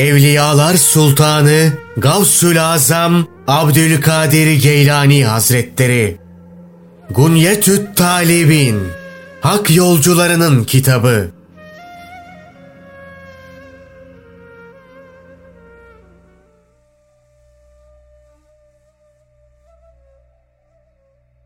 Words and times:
Evliyalar 0.00 0.74
Sultanı 0.74 1.72
Gavsül 1.96 2.64
Azam 2.64 3.26
Abdülkadir 3.46 4.62
Geylani 4.62 5.24
Hazretleri. 5.24 6.18
Gunyetüt 7.10 7.96
Talibin 7.96 8.82
Hak 9.40 9.70
Yolcularının 9.70 10.64
Kitabı. 10.64 11.30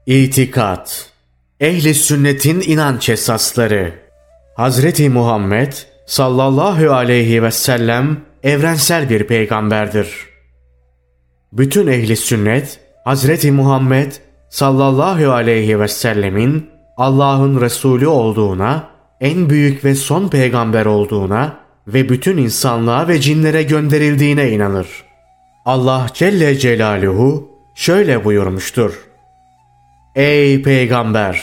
İtikat. 0.06 1.10
Ehli 1.60 1.94
sünnetin 1.94 2.60
inanç 2.60 3.08
esasları. 3.08 3.94
Hazreti 4.56 5.08
Muhammed 5.08 5.72
sallallahu 6.06 6.92
aleyhi 6.92 7.42
ve 7.42 7.50
sellem 7.50 8.33
evrensel 8.44 9.10
bir 9.10 9.26
peygamberdir. 9.26 10.26
Bütün 11.52 11.86
ehli 11.86 12.16
sünnet 12.16 12.80
Hazreti 13.04 13.52
Muhammed 13.52 14.12
sallallahu 14.50 15.32
aleyhi 15.32 15.80
ve 15.80 15.88
sellemin 15.88 16.70
Allah'ın 16.96 17.60
Resulü 17.60 18.06
olduğuna, 18.06 18.88
en 19.20 19.50
büyük 19.50 19.84
ve 19.84 19.94
son 19.94 20.28
peygamber 20.28 20.86
olduğuna 20.86 21.60
ve 21.86 22.08
bütün 22.08 22.36
insanlığa 22.36 23.08
ve 23.08 23.20
cinlere 23.20 23.62
gönderildiğine 23.62 24.50
inanır. 24.50 24.88
Allah 25.64 26.06
Celle 26.14 26.58
Celaluhu 26.58 27.48
şöyle 27.74 28.24
buyurmuştur. 28.24 29.04
Ey 30.14 30.62
peygamber! 30.62 31.42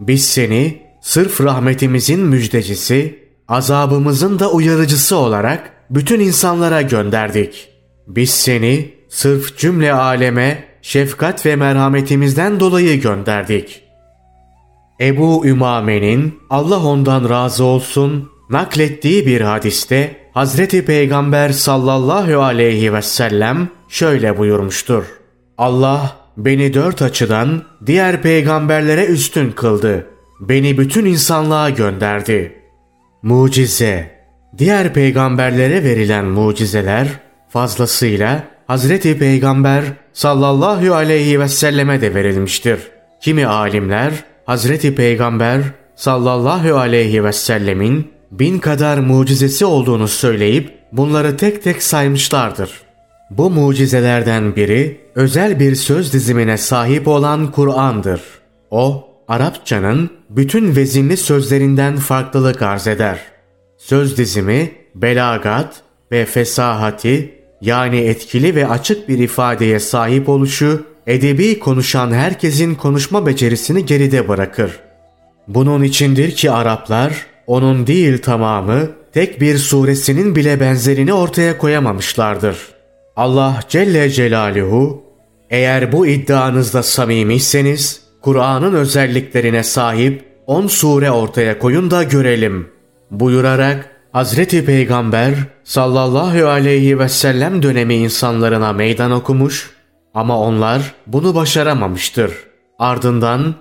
Biz 0.00 0.28
seni 0.28 0.82
sırf 1.00 1.40
rahmetimizin 1.40 2.20
müjdecisi, 2.20 3.18
azabımızın 3.48 4.38
da 4.38 4.50
uyarıcısı 4.50 5.16
olarak 5.16 5.73
bütün 5.90 6.20
insanlara 6.20 6.82
gönderdik. 6.82 7.68
Biz 8.06 8.30
seni 8.30 8.94
sırf 9.08 9.58
cümle 9.58 9.92
aleme 9.92 10.64
şefkat 10.82 11.46
ve 11.46 11.56
merhametimizden 11.56 12.60
dolayı 12.60 13.00
gönderdik. 13.00 13.82
Ebu 15.00 15.46
Ümame'nin 15.46 16.38
Allah 16.50 16.86
ondan 16.86 17.30
razı 17.30 17.64
olsun 17.64 18.30
naklettiği 18.50 19.26
bir 19.26 19.40
hadiste 19.40 20.16
Hazreti 20.34 20.84
Peygamber 20.84 21.50
sallallahu 21.50 22.42
aleyhi 22.42 22.94
ve 22.94 23.02
sellem 23.02 23.68
şöyle 23.88 24.38
buyurmuştur. 24.38 25.04
Allah 25.58 26.16
beni 26.36 26.74
dört 26.74 27.02
açıdan 27.02 27.62
diğer 27.86 28.22
peygamberlere 28.22 29.06
üstün 29.06 29.50
kıldı. 29.50 30.06
Beni 30.40 30.78
bütün 30.78 31.04
insanlığa 31.04 31.70
gönderdi. 31.70 32.62
Mucize 33.22 34.13
Diğer 34.58 34.92
peygamberlere 34.92 35.84
verilen 35.84 36.24
mucizeler 36.24 37.08
fazlasıyla 37.48 38.44
Hazreti 38.66 39.18
Peygamber 39.18 39.84
sallallahu 40.12 40.94
aleyhi 40.94 41.40
ve 41.40 41.48
selleme 41.48 42.00
de 42.00 42.14
verilmiştir. 42.14 42.78
Kimi 43.20 43.46
alimler 43.46 44.12
Hazreti 44.46 44.94
Peygamber 44.94 45.62
sallallahu 45.96 46.76
aleyhi 46.76 47.24
ve 47.24 47.32
sellemin 47.32 48.12
bin 48.30 48.58
kadar 48.58 48.98
mucizesi 48.98 49.64
olduğunu 49.64 50.08
söyleyip 50.08 50.72
bunları 50.92 51.36
tek 51.36 51.64
tek 51.64 51.82
saymışlardır. 51.82 52.70
Bu 53.30 53.50
mucizelerden 53.50 54.56
biri 54.56 55.00
özel 55.14 55.60
bir 55.60 55.74
söz 55.74 56.12
dizimine 56.12 56.56
sahip 56.56 57.08
olan 57.08 57.50
Kur'an'dır. 57.50 58.20
O, 58.70 59.08
Arapçanın 59.28 60.10
bütün 60.30 60.76
vezinli 60.76 61.16
sözlerinden 61.16 61.96
farklılık 61.96 62.62
arz 62.62 62.86
eder. 62.86 63.33
Söz 63.84 64.16
dizimi, 64.16 64.72
belagat 64.94 65.82
ve 66.12 66.24
fesahati 66.24 67.34
yani 67.60 67.96
etkili 67.96 68.54
ve 68.54 68.68
açık 68.68 69.08
bir 69.08 69.18
ifadeye 69.18 69.80
sahip 69.80 70.28
oluşu, 70.28 70.86
edebi 71.06 71.58
konuşan 71.58 72.12
herkesin 72.12 72.74
konuşma 72.74 73.26
becerisini 73.26 73.86
geride 73.86 74.28
bırakır. 74.28 74.80
Bunun 75.48 75.82
içindir 75.82 76.30
ki 76.30 76.50
Araplar, 76.50 77.26
onun 77.46 77.86
değil 77.86 78.18
tamamı, 78.18 78.88
tek 79.12 79.40
bir 79.40 79.58
suresinin 79.58 80.36
bile 80.36 80.60
benzerini 80.60 81.12
ortaya 81.12 81.58
koyamamışlardır. 81.58 82.56
Allah 83.16 83.60
Celle 83.68 84.10
Celaluhu, 84.10 85.02
eğer 85.50 85.92
bu 85.92 86.06
iddianızda 86.06 86.82
samimiyseniz, 86.82 88.00
Kur'an'ın 88.22 88.74
özelliklerine 88.74 89.62
sahip 89.62 90.24
10 90.46 90.66
sure 90.66 91.10
ortaya 91.10 91.58
koyun 91.58 91.90
da 91.90 92.02
görelim 92.02 92.73
buyurarak 93.20 93.90
Hazreti 94.12 94.64
Peygamber 94.64 95.34
sallallahu 95.64 96.46
aleyhi 96.46 96.98
ve 96.98 97.08
sellem 97.08 97.62
dönemi 97.62 97.94
insanlarına 97.94 98.72
meydan 98.72 99.10
okumuş 99.10 99.70
ama 100.14 100.40
onlar 100.40 100.94
bunu 101.06 101.34
başaramamıştır. 101.34 102.32
Ardından 102.78 103.54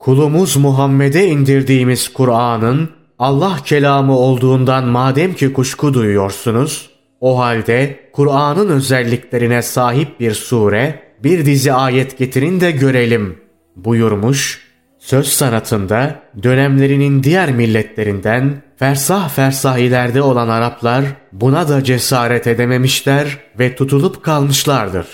kulumuz 0.00 0.56
Muhammed'e 0.56 1.26
indirdiğimiz 1.26 2.12
Kur'an'ın 2.12 2.90
Allah 3.18 3.56
kelamı 3.64 4.18
olduğundan 4.18 4.84
madem 4.84 5.34
ki 5.34 5.52
kuşku 5.52 5.94
duyuyorsunuz, 5.94 6.90
o 7.20 7.38
halde 7.38 8.00
Kur'an'ın 8.12 8.68
özelliklerine 8.68 9.62
sahip 9.62 10.20
bir 10.20 10.34
sure, 10.34 11.02
bir 11.24 11.46
dizi 11.46 11.72
ayet 11.72 12.18
getirin 12.18 12.60
de 12.60 12.70
görelim 12.70 13.38
buyurmuş 13.76 14.67
Söz 14.98 15.28
sanatında 15.28 16.22
dönemlerinin 16.42 17.22
diğer 17.22 17.52
milletlerinden 17.52 18.62
fersah 18.76 19.28
fersah 19.28 19.78
ileride 19.78 20.22
olan 20.22 20.48
Araplar 20.48 21.04
buna 21.32 21.68
da 21.68 21.84
cesaret 21.84 22.46
edememişler 22.46 23.38
ve 23.58 23.76
tutulup 23.76 24.22
kalmışlardır. 24.22 25.06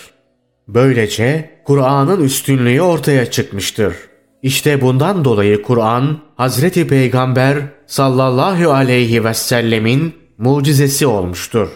Böylece 0.68 1.50
Kur'an'ın 1.64 2.24
üstünlüğü 2.24 2.80
ortaya 2.80 3.30
çıkmıştır. 3.30 3.94
İşte 4.42 4.80
bundan 4.80 5.24
dolayı 5.24 5.62
Kur'an 5.62 6.18
Hazreti 6.36 6.86
Peygamber 6.86 7.58
sallallahu 7.86 8.72
aleyhi 8.72 9.24
ve 9.24 9.34
sellemin 9.34 10.14
mucizesi 10.38 11.06
olmuştur. 11.06 11.68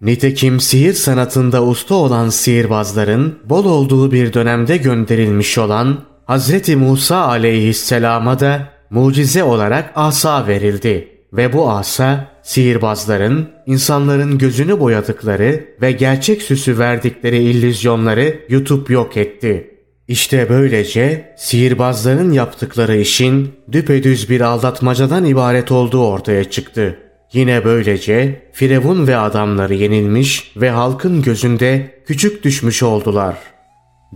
Nitekim 0.00 0.60
sihir 0.60 0.92
sanatında 0.92 1.64
usta 1.64 1.94
olan 1.94 2.28
sihirbazların 2.28 3.38
bol 3.44 3.64
olduğu 3.64 4.12
bir 4.12 4.32
dönemde 4.32 4.76
gönderilmiş 4.76 5.58
olan 5.58 5.98
Hazreti 6.26 6.76
Musa 6.76 7.16
aleyhisselama 7.16 8.40
da 8.40 8.68
mucize 8.90 9.42
olarak 9.42 9.92
asa 9.94 10.46
verildi 10.46 11.08
ve 11.32 11.52
bu 11.52 11.70
asa 11.70 12.28
sihirbazların 12.42 13.48
insanların 13.66 14.38
gözünü 14.38 14.80
boyadıkları 14.80 15.64
ve 15.82 15.92
gerçek 15.92 16.42
süsü 16.42 16.78
verdikleri 16.78 17.38
illüzyonları 17.38 18.40
yutup 18.48 18.90
yok 18.90 19.16
etti. 19.16 19.70
İşte 20.08 20.46
böylece 20.48 21.34
sihirbazların 21.38 22.32
yaptıkları 22.32 22.96
işin 22.96 23.52
düpedüz 23.72 24.30
bir 24.30 24.40
aldatmacadan 24.40 25.24
ibaret 25.24 25.72
olduğu 25.72 26.06
ortaya 26.06 26.44
çıktı. 26.44 26.98
Yine 27.32 27.64
böylece 27.64 28.42
Firavun 28.52 29.06
ve 29.06 29.16
adamları 29.16 29.74
yenilmiş 29.74 30.52
ve 30.56 30.70
halkın 30.70 31.22
gözünde 31.22 32.02
küçük 32.06 32.44
düşmüş 32.44 32.82
oldular.'' 32.82 33.55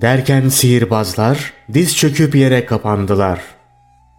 Derken 0.01 0.49
sihirbazlar 0.49 1.53
diz 1.73 1.97
çöküp 1.97 2.35
yere 2.35 2.67
kapandılar. 2.67 3.41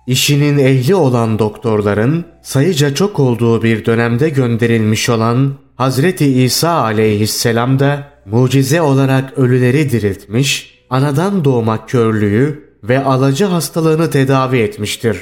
İşinin 0.07 0.57
ehli 0.57 0.95
olan 0.95 1.39
doktorların 1.39 2.25
sayıca 2.41 2.95
çok 2.95 3.19
olduğu 3.19 3.63
bir 3.63 3.85
dönemde 3.85 4.29
gönderilmiş 4.29 5.09
olan 5.09 5.53
Hazreti 5.75 6.43
İsa 6.43 6.69
aleyhisselam 6.69 7.79
da 7.79 8.07
mucize 8.25 8.81
olarak 8.81 9.37
ölüleri 9.37 9.91
diriltmiş, 9.91 10.79
anadan 10.89 11.45
doğma 11.45 11.85
körlüğü 11.85 12.71
ve 12.83 13.03
alacı 13.03 13.45
hastalığını 13.45 14.09
tedavi 14.09 14.57
etmiştir. 14.57 15.17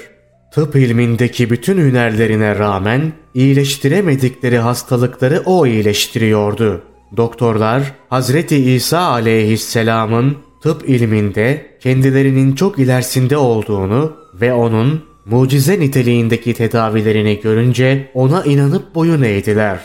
Tıp 0.53 0.75
ilmindeki 0.75 1.49
bütün 1.49 1.77
hünerlerine 1.77 2.59
rağmen 2.59 3.13
iyileştiremedikleri 3.33 4.57
hastalıkları 4.57 5.43
o 5.45 5.65
iyileştiriyordu. 5.65 6.81
Doktorlar 7.17 7.83
Hazreti 8.09 8.55
İsa 8.55 8.99
aleyhisselamın 8.99 10.48
tıp 10.61 10.89
ilminde 10.89 11.65
kendilerinin 11.79 12.55
çok 12.55 12.79
ilerisinde 12.79 13.37
olduğunu 13.37 14.17
ve 14.33 14.53
onun 14.53 15.03
mucize 15.25 15.79
niteliğindeki 15.79 16.53
tedavilerini 16.53 17.39
görünce 17.41 18.11
ona 18.13 18.43
inanıp 18.43 18.95
boyun 18.95 19.21
eğdiler. 19.21 19.79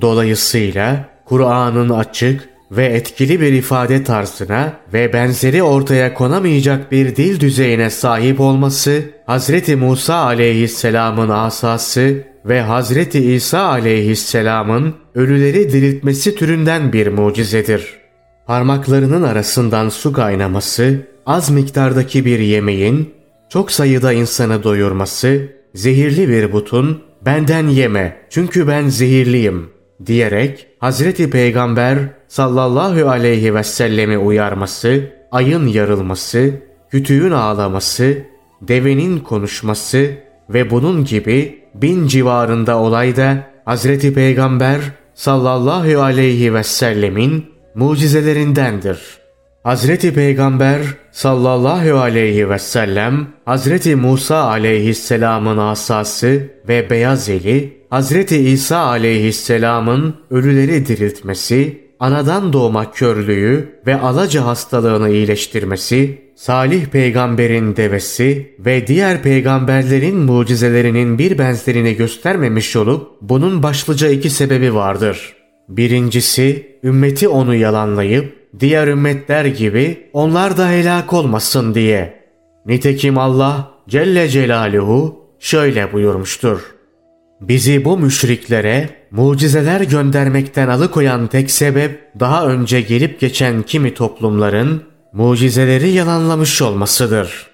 Dolayısıyla 0.00 1.08
Kur'an'ın 1.24 1.88
açık 1.88 2.48
ve 2.70 2.86
etkili 2.86 3.40
bir 3.40 3.52
ifade 3.52 4.04
tarzına 4.04 4.72
ve 4.92 5.12
benzeri 5.12 5.62
ortaya 5.62 6.14
konamayacak 6.14 6.92
bir 6.92 7.16
dil 7.16 7.40
düzeyine 7.40 7.90
sahip 7.90 8.40
olması 8.40 9.02
Hz. 9.28 9.68
Musa 9.68 10.14
aleyhisselamın 10.14 11.28
asası 11.28 12.24
ve 12.44 12.60
Hazreti 12.60 13.34
İsa 13.34 13.60
aleyhisselamın 13.60 14.94
ölüleri 15.14 15.72
diriltmesi 15.72 16.34
türünden 16.34 16.92
bir 16.92 17.06
mucizedir. 17.06 18.01
Parmaklarının 18.46 19.22
arasından 19.22 19.88
su 19.88 20.12
kaynaması, 20.12 21.06
az 21.26 21.50
miktardaki 21.50 22.24
bir 22.24 22.38
yemeğin, 22.38 23.14
çok 23.48 23.70
sayıda 23.70 24.12
insanı 24.12 24.62
doyurması, 24.62 25.48
zehirli 25.74 26.28
bir 26.28 26.52
butun, 26.52 27.02
benden 27.24 27.68
yeme 27.68 28.16
çünkü 28.30 28.68
ben 28.68 28.88
zehirliyim 28.88 29.70
diyerek 30.06 30.66
Hazreti 30.78 31.30
Peygamber 31.30 31.98
sallallahu 32.28 33.08
aleyhi 33.08 33.54
ve 33.54 33.64
sellemi 33.64 34.18
uyarması, 34.18 35.10
ayın 35.32 35.66
yarılması, 35.66 36.52
kütüğün 36.90 37.30
ağlaması, 37.30 38.18
devenin 38.62 39.18
konuşması 39.18 40.10
ve 40.50 40.70
bunun 40.70 41.04
gibi 41.04 41.64
bin 41.74 42.06
civarında 42.06 42.78
olay 42.78 43.16
da 43.16 43.38
Hazreti 43.64 44.14
Peygamber 44.14 44.80
sallallahu 45.14 46.02
aleyhi 46.02 46.54
ve 46.54 46.62
sellemin 46.62 47.51
mucizelerindendir. 47.74 48.98
Hazreti 49.62 50.14
Peygamber 50.14 50.80
sallallahu 51.12 51.98
aleyhi 51.98 52.50
ve 52.50 52.58
sellem 52.58 53.26
Hazreti 53.44 53.96
Musa 53.96 54.44
aleyhisselamın 54.44 55.58
asası 55.58 56.42
ve 56.68 56.90
beyaz 56.90 57.28
eli, 57.28 57.82
Hazreti 57.90 58.36
İsa 58.38 58.78
aleyhisselamın 58.78 60.14
ölüleri 60.30 60.86
diriltmesi, 60.86 61.82
anadan 62.00 62.52
doğma 62.52 62.92
körlüğü 62.92 63.80
ve 63.86 64.00
alaca 64.00 64.44
hastalığını 64.44 65.10
iyileştirmesi, 65.10 66.22
Salih 66.36 66.86
peygamberin 66.86 67.76
devesi 67.76 68.56
ve 68.58 68.86
diğer 68.86 69.22
peygamberlerin 69.22 70.16
mucizelerinin 70.16 71.18
bir 71.18 71.38
benzerini 71.38 71.96
göstermemiş 71.96 72.76
olup 72.76 73.08
bunun 73.20 73.62
başlıca 73.62 74.08
iki 74.08 74.30
sebebi 74.30 74.74
vardır. 74.74 75.41
Birincisi 75.68 76.76
ümmeti 76.84 77.28
onu 77.28 77.54
yalanlayıp 77.54 78.42
diğer 78.60 78.86
ümmetler 78.86 79.44
gibi 79.44 80.10
onlar 80.12 80.56
da 80.56 80.70
helak 80.70 81.12
olmasın 81.12 81.74
diye. 81.74 82.22
Nitekim 82.66 83.18
Allah 83.18 83.70
Celle 83.88 84.28
Celaluhu 84.28 85.24
şöyle 85.38 85.92
buyurmuştur. 85.92 86.60
Bizi 87.40 87.84
bu 87.84 87.98
müşriklere 87.98 88.90
mucizeler 89.10 89.80
göndermekten 89.80 90.68
alıkoyan 90.68 91.26
tek 91.26 91.50
sebep 91.50 92.20
daha 92.20 92.46
önce 92.46 92.80
gelip 92.80 93.20
geçen 93.20 93.62
kimi 93.62 93.94
toplumların 93.94 94.82
mucizeleri 95.12 95.90
yalanlamış 95.90 96.62
olmasıdır. 96.62 97.46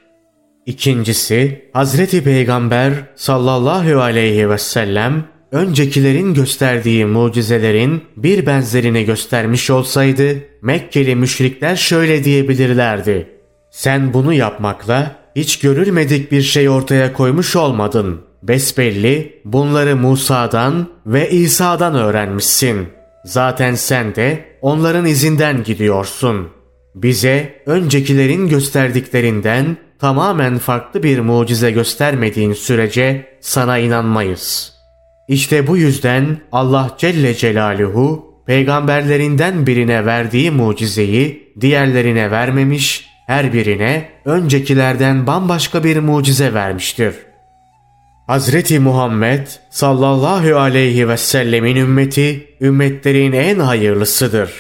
İkincisi 0.66 1.70
Hazreti 1.72 2.24
Peygamber 2.24 2.92
sallallahu 3.16 4.00
aleyhi 4.00 4.50
ve 4.50 4.58
sellem 4.58 5.24
öncekilerin 5.52 6.34
gösterdiği 6.34 7.06
mucizelerin 7.06 8.02
bir 8.16 8.46
benzerini 8.46 9.04
göstermiş 9.04 9.70
olsaydı 9.70 10.38
Mekkeli 10.62 11.16
müşrikler 11.16 11.76
şöyle 11.76 12.24
diyebilirlerdi. 12.24 13.28
Sen 13.70 14.14
bunu 14.14 14.32
yapmakla 14.32 15.16
hiç 15.36 15.58
görülmedik 15.58 16.32
bir 16.32 16.42
şey 16.42 16.68
ortaya 16.68 17.12
koymuş 17.12 17.56
olmadın. 17.56 18.20
Besbelli 18.42 19.40
bunları 19.44 19.96
Musa'dan 19.96 20.88
ve 21.06 21.30
İsa'dan 21.30 21.94
öğrenmişsin. 21.94 22.88
Zaten 23.24 23.74
sen 23.74 24.14
de 24.14 24.44
onların 24.62 25.06
izinden 25.06 25.64
gidiyorsun. 25.64 26.48
Bize 26.94 27.62
öncekilerin 27.66 28.48
gösterdiklerinden 28.48 29.76
tamamen 29.98 30.58
farklı 30.58 31.02
bir 31.02 31.18
mucize 31.18 31.70
göstermediğin 31.70 32.52
sürece 32.52 33.38
sana 33.40 33.78
inanmayız.'' 33.78 34.77
İşte 35.28 35.66
bu 35.66 35.76
yüzden 35.76 36.36
Allah 36.52 36.96
Celle 36.98 37.34
Celaluhu 37.34 38.34
peygamberlerinden 38.46 39.66
birine 39.66 40.06
verdiği 40.06 40.50
mucizeyi 40.50 41.52
diğerlerine 41.60 42.30
vermemiş, 42.30 43.08
her 43.26 43.52
birine 43.52 44.08
öncekilerden 44.24 45.26
bambaşka 45.26 45.84
bir 45.84 45.96
mucize 45.96 46.54
vermiştir. 46.54 47.14
Hazreti 48.26 48.78
Muhammed 48.78 49.46
sallallahu 49.70 50.56
aleyhi 50.56 51.08
ve 51.08 51.16
sellemin 51.16 51.76
ümmeti 51.76 52.46
ümmetlerin 52.60 53.32
en 53.32 53.58
hayırlısıdır. 53.58 54.50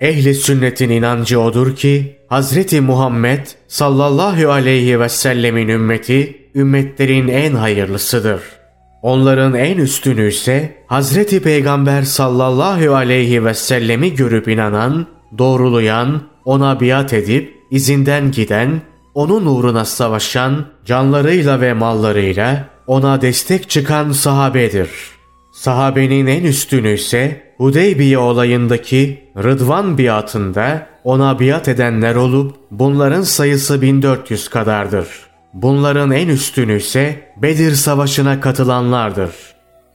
Ehli 0.00 0.34
sünnetin 0.34 0.90
inancı 0.90 1.40
odur 1.40 1.76
ki 1.76 2.16
Hazreti 2.28 2.80
Muhammed 2.80 3.46
sallallahu 3.68 4.50
aleyhi 4.50 5.00
ve 5.00 5.08
sellemin 5.08 5.68
ümmeti 5.68 6.36
ümmetlerin 6.54 7.28
en 7.28 7.52
hayırlısıdır.'' 7.52 8.59
Onların 9.02 9.54
en 9.54 9.76
üstünü 9.76 10.28
ise 10.28 10.84
Hazreti 10.86 11.42
Peygamber 11.42 12.02
sallallahu 12.02 12.94
aleyhi 12.94 13.44
ve 13.44 13.54
sellemi 13.54 14.14
görüp 14.14 14.48
inanan, 14.48 15.06
doğrulayan, 15.38 16.22
ona 16.44 16.80
biat 16.80 17.12
edip 17.12 17.54
izinden 17.70 18.30
giden, 18.30 18.82
onun 19.14 19.46
uğruna 19.46 19.84
savaşan, 19.84 20.66
canlarıyla 20.84 21.60
ve 21.60 21.72
mallarıyla 21.72 22.68
ona 22.86 23.22
destek 23.22 23.70
çıkan 23.70 24.12
sahabedir. 24.12 24.90
Sahabenin 25.52 26.26
en 26.26 26.44
üstünü 26.44 26.92
ise 26.92 27.42
Hudeybiye 27.56 28.18
olayındaki 28.18 29.24
Rıdvan 29.42 29.98
biatında 29.98 30.86
ona 31.04 31.40
biat 31.40 31.68
edenler 31.68 32.14
olup 32.14 32.56
bunların 32.70 33.22
sayısı 33.22 33.82
1400 33.82 34.48
kadardır.'' 34.48 35.29
Bunların 35.54 36.10
en 36.10 36.28
üstünü 36.28 36.76
ise 36.76 37.32
Bedir 37.36 37.72
Savaşı'na 37.72 38.40
katılanlardır. 38.40 39.30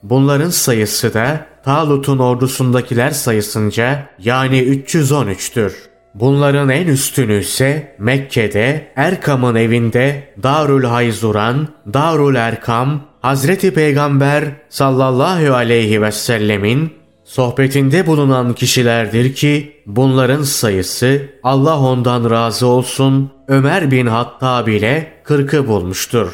Bunların 0.02 0.50
sayısı 0.50 1.14
da 1.14 1.46
Talut'un 1.64 2.18
ordusundakiler 2.18 3.10
sayısınca 3.10 4.08
yani 4.18 4.58
313'tür. 4.58 5.72
Bunların 6.14 6.68
en 6.68 6.86
üstünü 6.86 7.40
ise 7.40 7.96
Mekke'de 7.98 8.92
Erkam'ın 8.96 9.54
evinde 9.54 10.34
Darül 10.42 10.84
Hayzuran, 10.84 11.68
Darül 11.94 12.34
Erkam, 12.34 13.00
Hazreti 13.20 13.74
Peygamber 13.74 14.44
sallallahu 14.68 15.54
aleyhi 15.54 16.02
ve 16.02 16.12
sellemin 16.12 16.92
Sohbetinde 17.26 18.06
bulunan 18.06 18.52
kişilerdir 18.54 19.34
ki 19.34 19.72
bunların 19.86 20.42
sayısı 20.42 21.22
Allah 21.42 21.80
ondan 21.80 22.30
razı 22.30 22.66
olsun 22.66 23.30
Ömer 23.48 23.90
bin 23.90 24.06
Hattab 24.06 24.66
ile 24.66 25.12
kırkı 25.24 25.68
bulmuştur. 25.68 26.32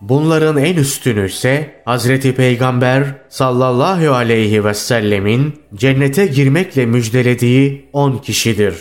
Bunların 0.00 0.56
en 0.56 0.76
üstünü 0.76 1.26
ise 1.26 1.82
Hazreti 1.84 2.34
Peygamber 2.34 3.04
sallallahu 3.28 4.12
aleyhi 4.14 4.64
ve 4.64 4.74
sellemin 4.74 5.54
cennete 5.74 6.26
girmekle 6.26 6.86
müjdelediği 6.86 7.88
on 7.92 8.18
kişidir. 8.18 8.74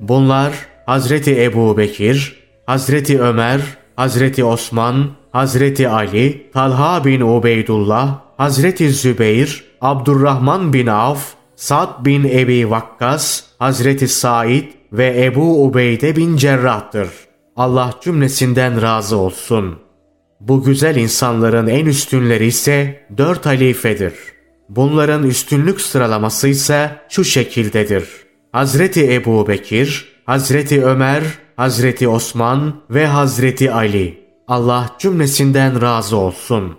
Bunlar 0.00 0.52
Hazreti 0.86 1.42
Ebu 1.42 1.76
Bekir, 1.76 2.36
Hazreti 2.66 3.20
Ömer, 3.20 3.60
Hazreti 3.96 4.44
Osman, 4.44 5.10
Hazreti 5.32 5.88
Ali, 5.88 6.50
Talha 6.52 7.04
bin 7.04 7.20
Ubeydullah, 7.20 8.20
Hazreti 8.36 8.90
Zübeyir, 8.90 9.69
Abdurrahman 9.80 10.72
bin 10.72 10.86
Avf, 10.86 11.34
Sad 11.56 12.04
bin 12.04 12.24
Ebi 12.24 12.70
Vakkas, 12.70 13.42
Hazreti 13.58 14.08
Said 14.08 14.64
ve 14.92 15.24
Ebu 15.24 15.64
Ubeyde 15.64 16.16
bin 16.16 16.36
Cerrah'tır. 16.36 17.08
Allah 17.56 17.94
cümlesinden 18.02 18.82
razı 18.82 19.16
olsun. 19.16 19.78
Bu 20.40 20.62
güzel 20.62 20.96
insanların 20.96 21.66
en 21.66 21.86
üstünleri 21.86 22.46
ise 22.46 23.06
dört 23.18 23.46
halifedir. 23.46 24.14
Bunların 24.68 25.22
üstünlük 25.22 25.80
sıralaması 25.80 26.48
ise 26.48 26.90
şu 27.08 27.24
şekildedir. 27.24 28.08
Hazreti 28.52 29.14
Ebu 29.14 29.48
Bekir, 29.48 30.08
Hazreti 30.26 30.84
Ömer, 30.84 31.22
Hazreti 31.56 32.08
Osman 32.08 32.82
ve 32.90 33.06
Hazreti 33.06 33.72
Ali. 33.72 34.20
Allah 34.48 34.96
cümlesinden 34.98 35.82
razı 35.82 36.16
olsun. 36.16 36.76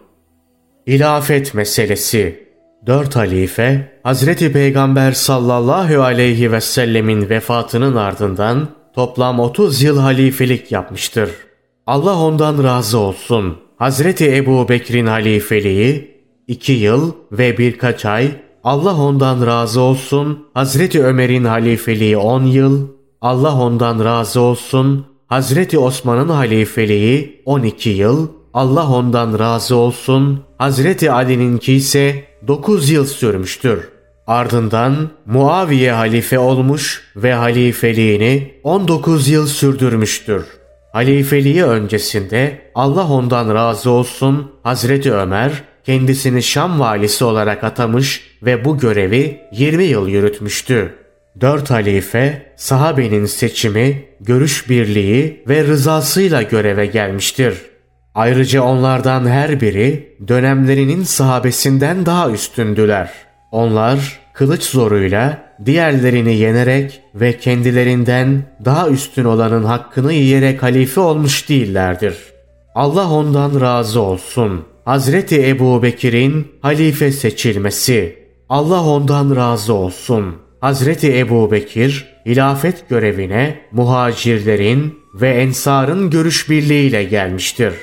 İlafet 0.86 1.54
meselesi 1.54 2.51
Dört 2.86 3.16
halife, 3.16 4.00
Hazreti 4.04 4.52
Peygamber 4.52 5.12
sallallahu 5.12 6.02
aleyhi 6.02 6.52
ve 6.52 6.62
sellemin 6.62 7.30
vefatının 7.30 7.96
ardından 7.96 8.68
toplam 8.96 9.40
30 9.40 9.82
yıl 9.82 10.00
halifelik 10.00 10.72
yapmıştır. 10.72 11.30
Allah 11.88 12.20
ondan 12.20 12.64
razı 12.64 13.00
olsun. 13.00 13.58
Hazreti 13.78 14.36
Ebu 14.36 14.70
Bekir'in 14.70 15.06
halifeliği 15.06 16.22
2 16.48 16.72
yıl 16.72 17.12
ve 17.32 17.58
birkaç 17.58 18.06
ay, 18.06 18.32
Allah 18.64 18.96
ondan 18.96 19.48
razı 19.48 19.82
olsun. 19.82 20.48
Hazreti 20.54 21.04
Ömer'in 21.04 21.46
halifeliği 21.46 22.18
10 22.18 22.44
yıl, 22.44 22.88
Allah 23.22 23.62
ondan 23.62 24.06
razı 24.06 24.42
olsun. 24.42 25.06
Hazreti 25.28 25.80
Osman'ın 25.80 26.30
halifeliği 26.30 27.42
12 27.46 27.90
yıl, 27.90 28.28
Allah 28.54 28.90
ondan 28.90 29.40
razı 29.40 29.76
olsun. 29.76 30.44
Hazreti 30.58 31.12
Ali'ninki 31.12 31.74
ise 31.74 32.31
9 32.48 32.90
yıl 32.90 33.06
sürmüştür. 33.06 33.90
Ardından 34.28 35.10
Muaviye 35.26 35.92
halife 35.92 36.40
olmuş 36.40 37.04
ve 37.16 37.34
halifeliğini 37.34 38.54
19 38.64 39.28
yıl 39.28 39.48
sürdürmüştür. 39.48 40.46
Halifeliği 40.94 41.64
öncesinde 41.64 42.62
Allah 42.76 43.08
ondan 43.08 43.56
razı 43.56 43.90
olsun 43.90 44.52
Hazreti 44.64 45.14
Ömer 45.14 45.52
kendisini 45.86 46.44
Şam 46.44 46.80
valisi 46.80 47.26
olarak 47.26 47.64
atamış 47.64 48.38
ve 48.44 48.66
bu 48.66 48.78
görevi 48.78 49.42
20 49.52 49.84
yıl 49.84 50.08
yürütmüştü. 50.08 50.94
Dört 51.42 51.72
halife 51.72 52.54
sahabenin 52.56 53.26
seçimi, 53.26 54.06
görüş 54.20 54.70
birliği 54.70 55.44
ve 55.48 55.64
rızasıyla 55.64 56.42
göreve 56.42 56.86
gelmiştir. 56.86 57.71
Ayrıca 58.16 58.62
onlardan 58.62 59.28
her 59.28 59.62
biri 59.62 60.18
dönemlerinin 60.28 61.04
sahabesinden 61.04 62.06
daha 62.06 62.32
üstündüler. 62.32 63.12
Onlar 63.52 64.20
kılıç 64.34 64.64
zoruyla 64.64 65.38
diğerlerini 65.66 66.36
yenerek 66.36 67.02
ve 67.16 67.38
kendilerinden 67.38 68.44
daha 68.66 68.90
üstün 68.90 69.26
olanın 69.26 69.64
hakkını 69.64 70.14
yiyerek 70.14 70.64
halife 70.64 71.02
olmuş 71.02 71.50
değillerdir. 71.50 72.16
Allah 72.76 73.12
ondan 73.12 73.62
razı 73.62 74.02
olsun. 74.02 74.66
Hazreti 74.86 75.48
Ebu 75.48 75.84
Bekir'in 75.84 76.48
halife 76.62 77.12
seçilmesi. 77.12 78.16
Allah 78.50 78.84
ondan 78.84 79.36
razı 79.36 79.74
olsun. 79.74 80.36
Hazreti 80.62 81.18
Ebu 81.18 81.52
Bekir 81.52 82.08
hilafet 82.26 82.90
görevine 82.90 83.62
muhacirlerin 83.72 85.00
ve 85.14 85.30
ensarın 85.30 86.10
görüş 86.10 86.50
birliğiyle 86.50 87.04
gelmiştir. 87.04 87.74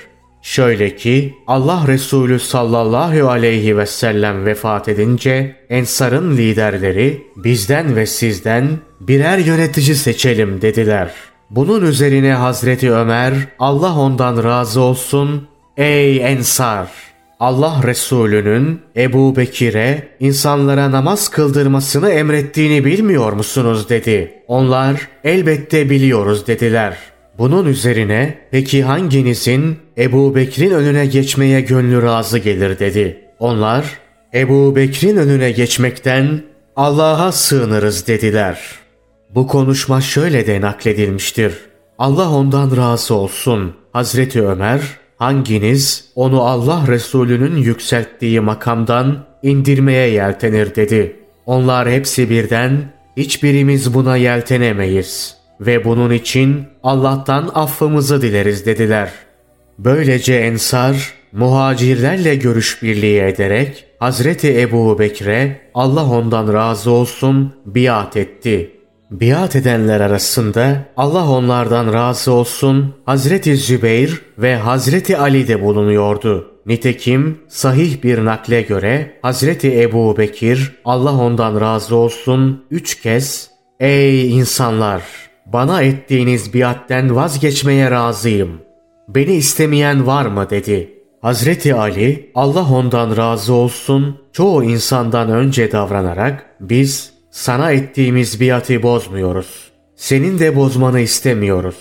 Şöyle 0.43 0.97
ki 0.97 1.35
Allah 1.47 1.85
Resulü 1.87 2.39
sallallahu 2.39 3.29
aleyhi 3.29 3.77
ve 3.79 3.87
sellem 3.87 4.47
vefat 4.47 4.89
edince 4.89 5.57
ensarın 5.71 6.37
liderleri 6.37 7.23
bizden 7.37 7.97
ve 7.97 8.07
sizden 8.07 8.69
birer 9.01 9.39
yönetici 9.39 9.95
seçelim 9.95 10.63
dediler. 10.63 11.11
Bunun 11.51 11.87
üzerine 11.87 12.33
Hazreti 12.33 12.93
Ömer 12.93 13.35
Allah 13.59 13.99
ondan 13.99 14.45
razı 14.45 14.81
olsun 14.81 15.49
ey 15.77 16.33
ensar 16.33 16.89
Allah 17.41 17.81
Resulü'nün 17.85 18.81
Ebu 18.97 19.37
Bekir'e 19.37 20.09
insanlara 20.21 20.93
namaz 20.93 21.29
kıldırmasını 21.29 22.11
emrettiğini 22.11 22.85
bilmiyor 22.85 23.33
musunuz 23.33 23.89
dedi. 23.89 24.43
Onlar 24.49 25.09
elbette 25.25 25.91
biliyoruz 25.91 26.47
dediler. 26.47 26.97
Bunun 27.39 27.67
üzerine 27.67 28.39
peki 28.51 28.83
hanginizin 28.83 29.77
Ebu 29.99 30.35
Bekir'in 30.35 30.71
önüne 30.71 31.07
geçmeye 31.07 31.61
gönlü 31.61 32.03
razı 32.03 32.39
gelir 32.39 32.79
dedi. 32.79 33.25
Onlar 33.39 33.85
Ebu 34.35 34.77
Bekir'in 34.77 35.17
önüne 35.17 35.51
geçmekten 35.51 36.43
Allah'a 36.77 37.33
sığınırız 37.33 38.07
dediler. 38.07 38.59
Bu 39.35 39.47
konuşma 39.47 40.01
şöyle 40.01 40.47
de 40.47 40.61
nakledilmiştir. 40.61 41.55
Allah 41.99 42.31
ondan 42.31 42.77
razı 42.77 43.15
olsun. 43.15 43.75
Hazreti 43.93 44.47
Ömer 44.47 44.81
hanginiz 45.17 46.05
onu 46.15 46.43
Allah 46.43 46.85
Resulü'nün 46.89 47.57
yükselttiği 47.57 48.41
makamdan 48.41 49.25
indirmeye 49.43 50.09
yeltenir 50.11 50.75
dedi. 50.75 51.17
Onlar 51.47 51.91
hepsi 51.91 52.31
birden 52.31 52.93
hiçbirimiz 53.17 53.95
buna 53.95 54.17
yeltenemeyiz 54.17 55.38
ve 55.61 55.85
bunun 55.85 56.11
için 56.11 56.65
Allah'tan 56.83 57.51
affımızı 57.55 58.23
dileriz 58.23 58.67
dediler. 58.67 59.13
Böylece 59.79 60.35
Ensar 60.35 61.15
muhacirlerle 61.33 62.37
görüş 62.37 62.83
birliği 62.83 63.21
ederek 63.21 63.85
Hazreti 63.99 64.61
Ebu 64.61 64.99
Bekir'e 64.99 65.61
Allah 65.75 66.11
ondan 66.11 66.53
razı 66.53 66.91
olsun 66.91 67.55
biat 67.67 68.17
etti.'' 68.17 68.79
Biat 69.11 69.57
edenler 69.57 70.01
arasında 70.01 70.85
Allah 70.97 71.31
onlardan 71.31 71.93
razı 71.93 72.33
olsun 72.33 72.95
Hazreti 73.07 73.57
Zübeyir 73.57 74.23
ve 74.39 74.57
Hazreti 74.57 75.19
Ali 75.19 75.49
de 75.49 75.63
bulunuyordu. 75.63 76.51
Nitekim 76.67 77.39
sahih 77.49 78.03
bir 78.03 78.25
nakle 78.25 78.63
göre 78.63 79.19
Hazreti 79.23 79.83
Ebu 79.83 80.19
Bekir 80.19 80.81
Allah 80.85 81.17
ondan 81.17 81.61
razı 81.61 81.97
olsun 81.97 82.65
üç 82.71 83.01
kez 83.01 83.51
Ey 83.81 84.39
insanlar! 84.39 85.28
Bana 85.53 85.83
ettiğiniz 85.83 86.55
biatten 86.55 87.17
vazgeçmeye 87.17 87.91
razıyım. 87.91 88.61
Beni 89.09 89.33
istemeyen 89.33 90.07
var 90.07 90.27
mı 90.27 90.51
dedi. 90.51 90.95
Hazreti 91.21 91.75
Ali 91.75 92.31
Allah 92.35 92.73
ondan 92.73 93.17
razı 93.17 93.53
olsun 93.55 94.19
çoğu 94.33 94.65
insandan 94.65 95.31
önce 95.31 95.73
davranarak 95.73 96.47
biz 96.61 97.13
sana 97.31 97.73
ettiğimiz 97.73 98.41
biatı 98.41 98.83
bozmuyoruz. 98.83 99.71
Senin 99.97 100.39
de 100.39 100.57
bozmanı 100.57 101.01
istemiyoruz. 101.01 101.77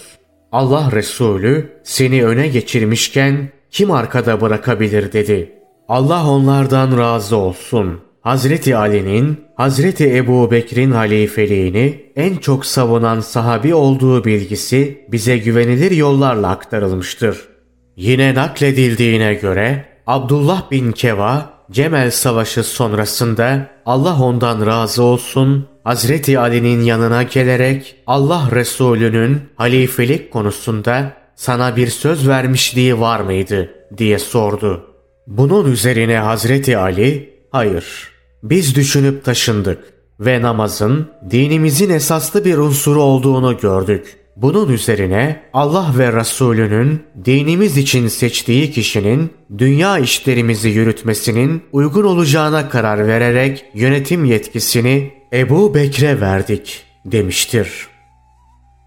Allah 0.52 0.92
Resulü 0.92 1.82
seni 1.84 2.26
öne 2.26 2.48
geçirmişken 2.48 3.50
kim 3.72 3.92
arkada 3.92 4.42
bırakabilir 4.42 5.14
dedi. 5.14 5.54
Allah 5.90 6.30
onlardan 6.30 6.98
razı 6.98 7.38
olsun. 7.38 8.07
Hazreti 8.28 8.76
Ali'nin 8.78 9.46
Hazreti 9.56 10.16
Ebu 10.18 10.52
Bekir'in 10.52 10.92
halifeliğini 10.92 12.12
en 12.16 12.36
çok 12.36 12.66
savunan 12.66 13.20
sahabi 13.20 13.76
olduğu 13.76 14.26
bilgisi 14.26 15.06
bize 15.12 15.38
güvenilir 15.38 15.92
yollarla 15.92 16.50
aktarılmıştır. 16.50 17.48
Yine 17.96 18.36
nakledildiğine 18.36 19.34
göre 19.34 19.86
Abdullah 20.08 20.72
bin 20.72 20.92
Keva 20.92 21.50
Cemel 21.72 22.12
Savaşı 22.12 22.64
sonrasında 22.64 23.68
Allah 23.86 24.22
ondan 24.22 24.66
razı 24.66 25.04
olsun 25.04 25.68
Hazreti 25.84 26.40
Ali'nin 26.40 26.82
yanına 26.82 27.24
gelerek 27.24 27.96
Allah 28.08 28.50
Resulü'nün 28.52 29.42
halifelik 29.56 30.32
konusunda 30.32 31.14
sana 31.36 31.76
bir 31.76 31.88
söz 31.88 32.28
vermişliği 32.28 33.00
var 33.00 33.20
mıydı 33.20 33.70
diye 33.98 34.20
sordu. 34.20 34.96
Bunun 35.28 35.72
üzerine 35.72 36.18
Hazreti 36.18 36.78
Ali 36.78 37.34
hayır 37.52 38.17
biz 38.44 38.76
düşünüp 38.76 39.26
taşındık 39.26 39.94
ve 40.20 40.42
namazın 40.42 41.08
dinimizin 41.32 41.90
esaslı 41.90 42.46
bir 42.46 42.58
unsuru 42.58 43.02
olduğunu 43.02 43.58
gördük. 43.58 44.18
Bunun 44.36 44.70
üzerine 44.70 45.42
Allah 45.54 45.94
ve 45.98 46.14
Resulünün 46.14 47.04
dinimiz 47.26 47.78
için 47.78 48.08
seçtiği 48.08 48.72
kişinin 48.72 49.34
dünya 49.58 50.00
işlerimizi 50.00 50.70
yürütmesinin 50.70 51.64
uygun 51.72 52.04
olacağına 52.04 52.70
karar 52.70 53.08
vererek 53.08 53.66
yönetim 53.74 54.26
yetkisini 54.26 55.12
Ebu 55.34 55.76
Bekre 55.76 56.22
verdik 56.22 56.84
demiştir. 57.06 57.88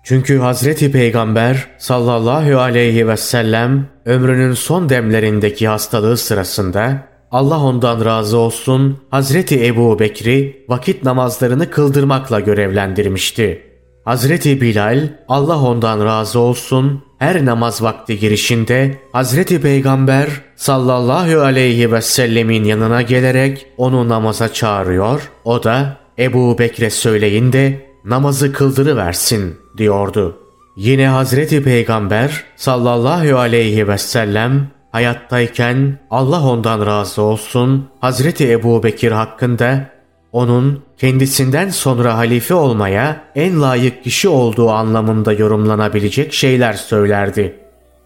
Çünkü 0.04 0.38
Hazreti 0.38 0.92
Peygamber 0.92 1.66
sallallahu 1.78 2.58
aleyhi 2.58 3.08
ve 3.08 3.16
sellem 3.16 3.86
ömrünün 4.04 4.54
son 4.54 4.88
demlerindeki 4.88 5.68
hastalığı 5.68 6.16
sırasında 6.16 7.09
Allah 7.30 7.60
ondan 7.60 8.04
razı 8.04 8.38
olsun 8.38 8.98
Hazreti 9.10 9.66
Ebu 9.66 9.98
Bekri 9.98 10.64
vakit 10.68 11.04
namazlarını 11.04 11.70
kıldırmakla 11.70 12.40
görevlendirmişti. 12.40 13.62
Hazreti 14.04 14.60
Bilal 14.60 15.08
Allah 15.28 15.62
ondan 15.62 16.04
razı 16.04 16.38
olsun 16.38 17.02
her 17.18 17.44
namaz 17.44 17.82
vakti 17.82 18.18
girişinde 18.18 18.98
Hazreti 19.12 19.60
Peygamber 19.60 20.28
sallallahu 20.56 21.40
aleyhi 21.40 21.92
ve 21.92 22.02
sellemin 22.02 22.64
yanına 22.64 23.02
gelerek 23.02 23.66
onu 23.76 24.08
namaza 24.08 24.52
çağırıyor. 24.52 25.30
O 25.44 25.62
da 25.62 25.96
Ebu 26.18 26.58
Bekre 26.58 26.90
söyleyin 26.90 27.52
de 27.52 27.86
namazı 28.04 28.52
kıldırıversin 28.52 29.56
diyordu. 29.78 30.36
Yine 30.76 31.08
Hazreti 31.08 31.62
Peygamber 31.62 32.44
sallallahu 32.56 33.38
aleyhi 33.38 33.88
ve 33.88 33.98
sellem 33.98 34.70
hayattayken 34.92 35.98
Allah 36.10 36.46
ondan 36.46 36.86
razı 36.86 37.22
olsun 37.22 37.88
Hazreti 38.00 38.50
Ebu 38.50 38.82
Bekir 38.82 39.12
hakkında 39.12 39.86
onun 40.32 40.82
kendisinden 40.98 41.68
sonra 41.68 42.16
halife 42.16 42.54
olmaya 42.54 43.24
en 43.34 43.62
layık 43.62 44.04
kişi 44.04 44.28
olduğu 44.28 44.70
anlamında 44.70 45.32
yorumlanabilecek 45.32 46.32
şeyler 46.32 46.72
söylerdi. 46.72 47.56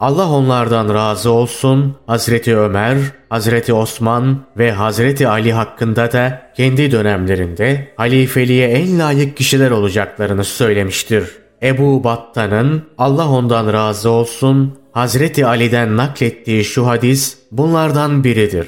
Allah 0.01 0.31
onlardan 0.31 0.95
razı 0.95 1.31
olsun 1.31 1.97
Hazreti 2.07 2.57
Ömer, 2.57 2.97
Hazreti 3.29 3.73
Osman 3.73 4.39
ve 4.59 4.73
Hazreti 4.73 5.29
Ali 5.29 5.53
hakkında 5.53 6.13
da 6.13 6.43
kendi 6.57 6.93
dönemlerinde 6.93 7.89
halifeliğe 7.97 8.69
en 8.69 8.99
layık 8.99 9.37
kişiler 9.37 9.71
olacaklarını 9.71 10.45
söylemiştir. 10.45 11.31
Ebu 11.63 12.05
Battan'ın 12.05 12.83
Allah 12.99 13.29
ondan 13.29 13.73
razı 13.73 14.11
olsun 14.11 14.79
Hazreti 14.95 15.47
Ali'den 15.47 15.97
naklettiği 15.97 16.65
şu 16.65 16.87
hadis 16.87 17.39
bunlardan 17.53 18.25
biridir. 18.25 18.67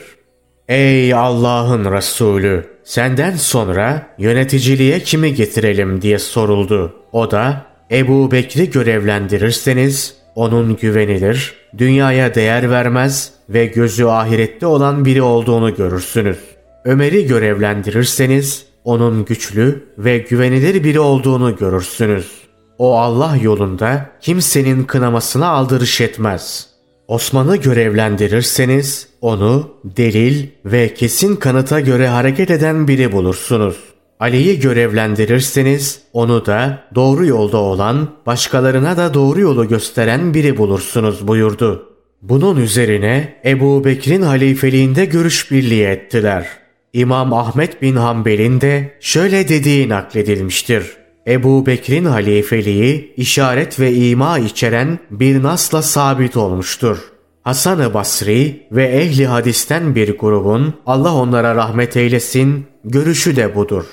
Ey 0.69 1.15
Allah'ın 1.15 1.93
Resulü! 1.93 2.67
Senden 2.85 3.37
sonra 3.37 4.07
yöneticiliğe 4.19 5.01
kimi 5.01 5.35
getirelim 5.35 6.03
diye 6.03 6.19
soruldu. 6.19 6.97
O 7.13 7.31
da 7.31 7.67
Ebu 7.91 8.31
Bekri 8.31 8.71
görevlendirirseniz 8.71 10.17
onun 10.35 10.77
güvenilir, 10.77 11.55
dünyaya 11.79 12.35
değer 12.35 12.71
vermez 12.71 13.33
ve 13.49 13.67
gözü 13.67 14.05
ahirette 14.05 14.67
olan 14.67 15.05
biri 15.05 15.23
olduğunu 15.23 15.75
görürsünüz. 15.75 16.39
Ömer'i 16.85 17.27
görevlendirirseniz 17.27 18.67
onun 18.85 19.25
güçlü 19.25 19.85
ve 19.99 20.19
güvenilir 20.19 20.85
biri 20.85 21.01
olduğunu 21.01 21.57
görürsünüz. 21.57 22.46
O 22.79 22.99
Allah 22.99 23.37
yolunda 23.43 24.11
kimsenin 24.21 24.85
kınamasına 24.85 25.49
aldırış 25.49 26.01
etmez. 26.01 26.67
Osman'ı 27.09 27.57
görevlendirirseniz 27.57 29.09
onu 29.21 29.71
delil 29.85 30.47
ve 30.65 30.95
kesin 30.95 31.37
kanıta 31.37 31.81
göre 31.81 32.09
hareket 32.09 32.51
eden 32.51 32.89
biri 32.89 33.13
bulursunuz. 33.13 33.77
Ali'yi 34.21 34.61
görevlendirirseniz 34.61 36.01
onu 36.13 36.47
da 36.47 36.79
doğru 36.95 37.27
yolda 37.27 37.57
olan, 37.59 38.09
başkalarına 38.27 38.97
da 38.97 39.15
doğru 39.15 39.41
yolu 39.41 39.69
gösteren 39.69 40.35
biri 40.35 40.57
bulursunuz 40.57 41.29
buyurdu. 41.29 41.93
Bunun 42.23 42.57
üzerine 42.57 43.41
Ebu 43.45 43.85
Bekir'in 43.85 44.23
halifeliğinde 44.23 45.05
görüş 45.05 45.51
birliği 45.51 45.85
ettiler. 45.85 46.47
İmam 46.93 47.33
Ahmet 47.33 47.83
bin 47.83 47.97
Hanbel'in 47.97 48.61
de 48.61 48.97
şöyle 49.01 49.49
dediği 49.49 49.89
nakledilmiştir. 49.89 51.06
Ebu 51.27 51.67
Bekir'in 51.67 52.05
halifeliği 52.05 53.15
işaret 53.17 53.81
ve 53.81 53.93
ima 53.93 54.39
içeren 54.39 54.99
bir 55.11 55.43
nasla 55.43 55.83
sabit 55.83 56.37
olmuştur. 56.37 56.99
Hasan-ı 57.43 57.95
Basri 57.95 58.67
ve 58.73 58.85
ehli 58.85 59.27
hadisten 59.27 59.95
bir 59.95 60.19
grubun 60.19 60.75
Allah 60.87 61.15
onlara 61.15 61.55
rahmet 61.55 61.97
eylesin 61.97 62.67
görüşü 62.85 63.37
de 63.37 63.55
budur. 63.55 63.85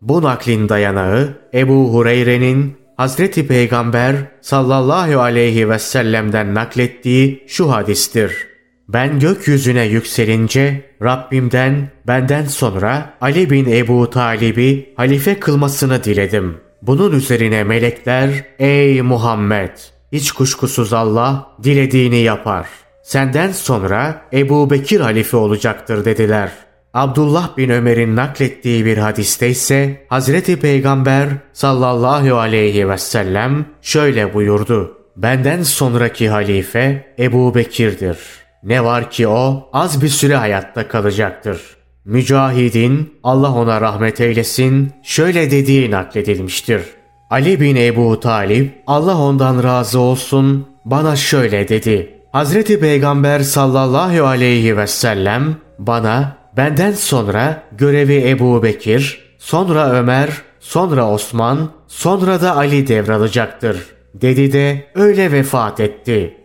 Bu 0.00 0.22
naklin 0.22 0.68
dayanağı 0.68 1.28
Ebu 1.54 1.94
Hureyre'nin 1.94 2.76
Hazreti 2.96 3.46
Peygamber 3.46 4.16
sallallahu 4.40 5.20
aleyhi 5.20 5.68
ve 5.68 5.78
sellem'den 5.78 6.54
naklettiği 6.54 7.44
şu 7.46 7.72
hadistir. 7.72 8.46
Ben 8.88 9.20
gökyüzüne 9.20 9.84
yükselince 9.84 10.82
Rabbimden 11.02 11.90
benden 12.06 12.44
sonra 12.44 13.14
Ali 13.20 13.50
bin 13.50 13.72
Ebu 13.72 14.10
Talib'i 14.10 14.92
halife 14.96 15.40
kılmasını 15.40 16.04
diledim. 16.04 16.56
Bunun 16.82 17.12
üzerine 17.12 17.64
melekler 17.64 18.30
ey 18.58 19.02
Muhammed 19.02 19.70
hiç 20.12 20.32
kuşkusuz 20.32 20.92
Allah 20.92 21.46
dilediğini 21.62 22.16
yapar. 22.16 22.66
Senden 23.02 23.52
sonra 23.52 24.22
Ebu 24.32 24.70
Bekir 24.70 25.00
halife 25.00 25.36
olacaktır 25.36 26.04
dediler. 26.04 26.50
Abdullah 26.94 27.56
bin 27.56 27.70
Ömer'in 27.70 28.16
naklettiği 28.16 28.84
bir 28.84 28.98
hadiste 28.98 29.48
ise 29.48 30.06
Hazreti 30.08 30.60
Peygamber 30.60 31.28
sallallahu 31.52 32.38
aleyhi 32.38 32.88
ve 32.88 32.98
sellem 32.98 33.66
şöyle 33.82 34.34
buyurdu. 34.34 34.98
Benden 35.16 35.62
sonraki 35.62 36.28
halife 36.28 37.14
Ebu 37.18 37.54
Bekir'dir. 37.54 38.18
Ne 38.62 38.84
var 38.84 39.10
ki 39.10 39.28
o 39.28 39.68
az 39.72 40.02
bir 40.02 40.08
süre 40.08 40.36
hayatta 40.36 40.88
kalacaktır. 40.88 41.79
Mücahidin 42.04 43.14
Allah 43.22 43.54
ona 43.54 43.80
rahmet 43.80 44.20
eylesin 44.20 44.92
şöyle 45.02 45.50
dediği 45.50 45.90
nakledilmiştir. 45.90 46.82
Ali 47.30 47.60
bin 47.60 47.76
Ebu 47.76 48.20
Talip 48.20 48.82
Allah 48.86 49.18
ondan 49.18 49.62
razı 49.62 50.00
olsun 50.00 50.66
bana 50.84 51.16
şöyle 51.16 51.68
dedi. 51.68 52.14
Hazreti 52.32 52.80
Peygamber 52.80 53.40
sallallahu 53.40 54.26
aleyhi 54.26 54.76
ve 54.76 54.86
sellem 54.86 55.56
bana 55.78 56.36
benden 56.56 56.92
sonra 56.92 57.62
görevi 57.72 58.28
Ebu 58.28 58.62
Bekir, 58.62 59.34
sonra 59.38 59.90
Ömer, 59.90 60.30
sonra 60.60 61.10
Osman, 61.10 61.70
sonra 61.88 62.40
da 62.40 62.56
Ali 62.56 62.88
devralacaktır. 62.88 63.86
Dedi 64.14 64.52
de 64.52 64.90
öyle 64.94 65.32
vefat 65.32 65.80
etti. 65.80 66.36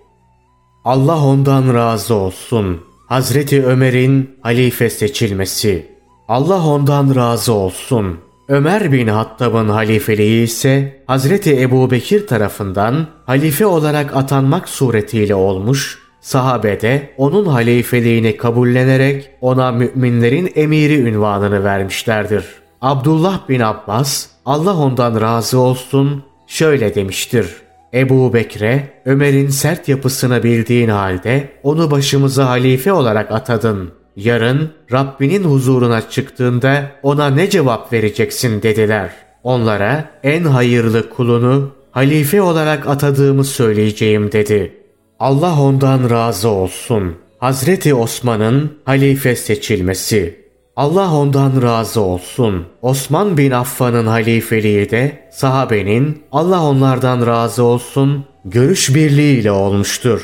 Allah 0.86 1.26
ondan 1.26 1.74
razı 1.74 2.14
olsun. 2.16 2.82
Hazreti 3.08 3.66
Ömer'in 3.66 4.30
halife 4.42 4.90
seçilmesi. 4.90 5.86
Allah 6.28 6.68
ondan 6.68 7.16
razı 7.16 7.54
olsun. 7.54 8.20
Ömer 8.48 8.92
bin 8.92 9.08
Hattab'ın 9.08 9.70
halifeliği 9.70 10.44
ise 10.44 11.04
Hazreti 11.08 11.62
Ebu 11.62 11.92
Bekir 11.92 12.28
tarafından 12.28 13.08
halife 13.26 13.66
olarak 13.66 14.16
atanmak 14.16 14.70
suretiyle 14.70 15.36
olmuş, 15.36 16.00
sahabede 16.22 17.10
onun 17.18 17.46
halifeliğini 17.46 18.38
kabullenerek 18.38 19.30
ona 19.42 19.72
müminlerin 19.72 20.52
emiri 20.56 21.02
ünvanını 21.02 21.64
vermişlerdir. 21.64 22.46
Abdullah 22.82 23.50
bin 23.50 23.60
Abbas, 23.60 24.28
Allah 24.46 24.78
ondan 24.78 25.22
razı 25.22 25.60
olsun, 25.60 26.24
şöyle 26.48 26.96
demiştir. 26.96 27.65
Ebu 27.96 28.34
Bekre, 28.34 28.90
Ömer'in 29.06 29.48
sert 29.48 29.90
yapısını 29.90 30.44
bildiğin 30.44 30.90
halde 30.90 31.50
onu 31.64 31.92
başımıza 31.92 32.50
halife 32.50 32.94
olarak 32.94 33.32
atadın. 33.32 33.92
Yarın 34.16 34.70
Rabbinin 34.92 35.44
huzuruna 35.44 36.10
çıktığında 36.10 36.92
ona 37.04 37.30
ne 37.30 37.50
cevap 37.50 37.94
vereceksin 37.94 38.62
dediler. 38.62 39.12
Onlara 39.44 40.10
en 40.24 40.44
hayırlı 40.44 41.10
kulunu 41.10 41.72
halife 41.92 42.42
olarak 42.42 42.88
atadığımı 42.88 43.44
söyleyeceğim 43.44 44.32
dedi. 44.32 44.74
Allah 45.20 45.62
ondan 45.62 46.10
razı 46.10 46.50
olsun. 46.50 47.16
Hazreti 47.38 47.96
Osman'ın 47.96 48.72
halife 48.86 49.36
seçilmesi. 49.36 50.45
Allah 50.76 51.14
ondan 51.14 51.62
razı 51.62 52.02
olsun. 52.02 52.66
Osman 52.82 53.38
bin 53.38 53.52
Affan'ın 53.52 54.08
halifeliği 54.08 54.90
de 54.90 55.30
sahabenin 55.32 56.24
Allah 56.32 56.64
onlardan 56.64 57.28
razı 57.28 57.64
olsun 57.64 58.26
görüş 58.46 58.96
birliğiyle 58.96 59.52
olmuştur. 59.52 60.22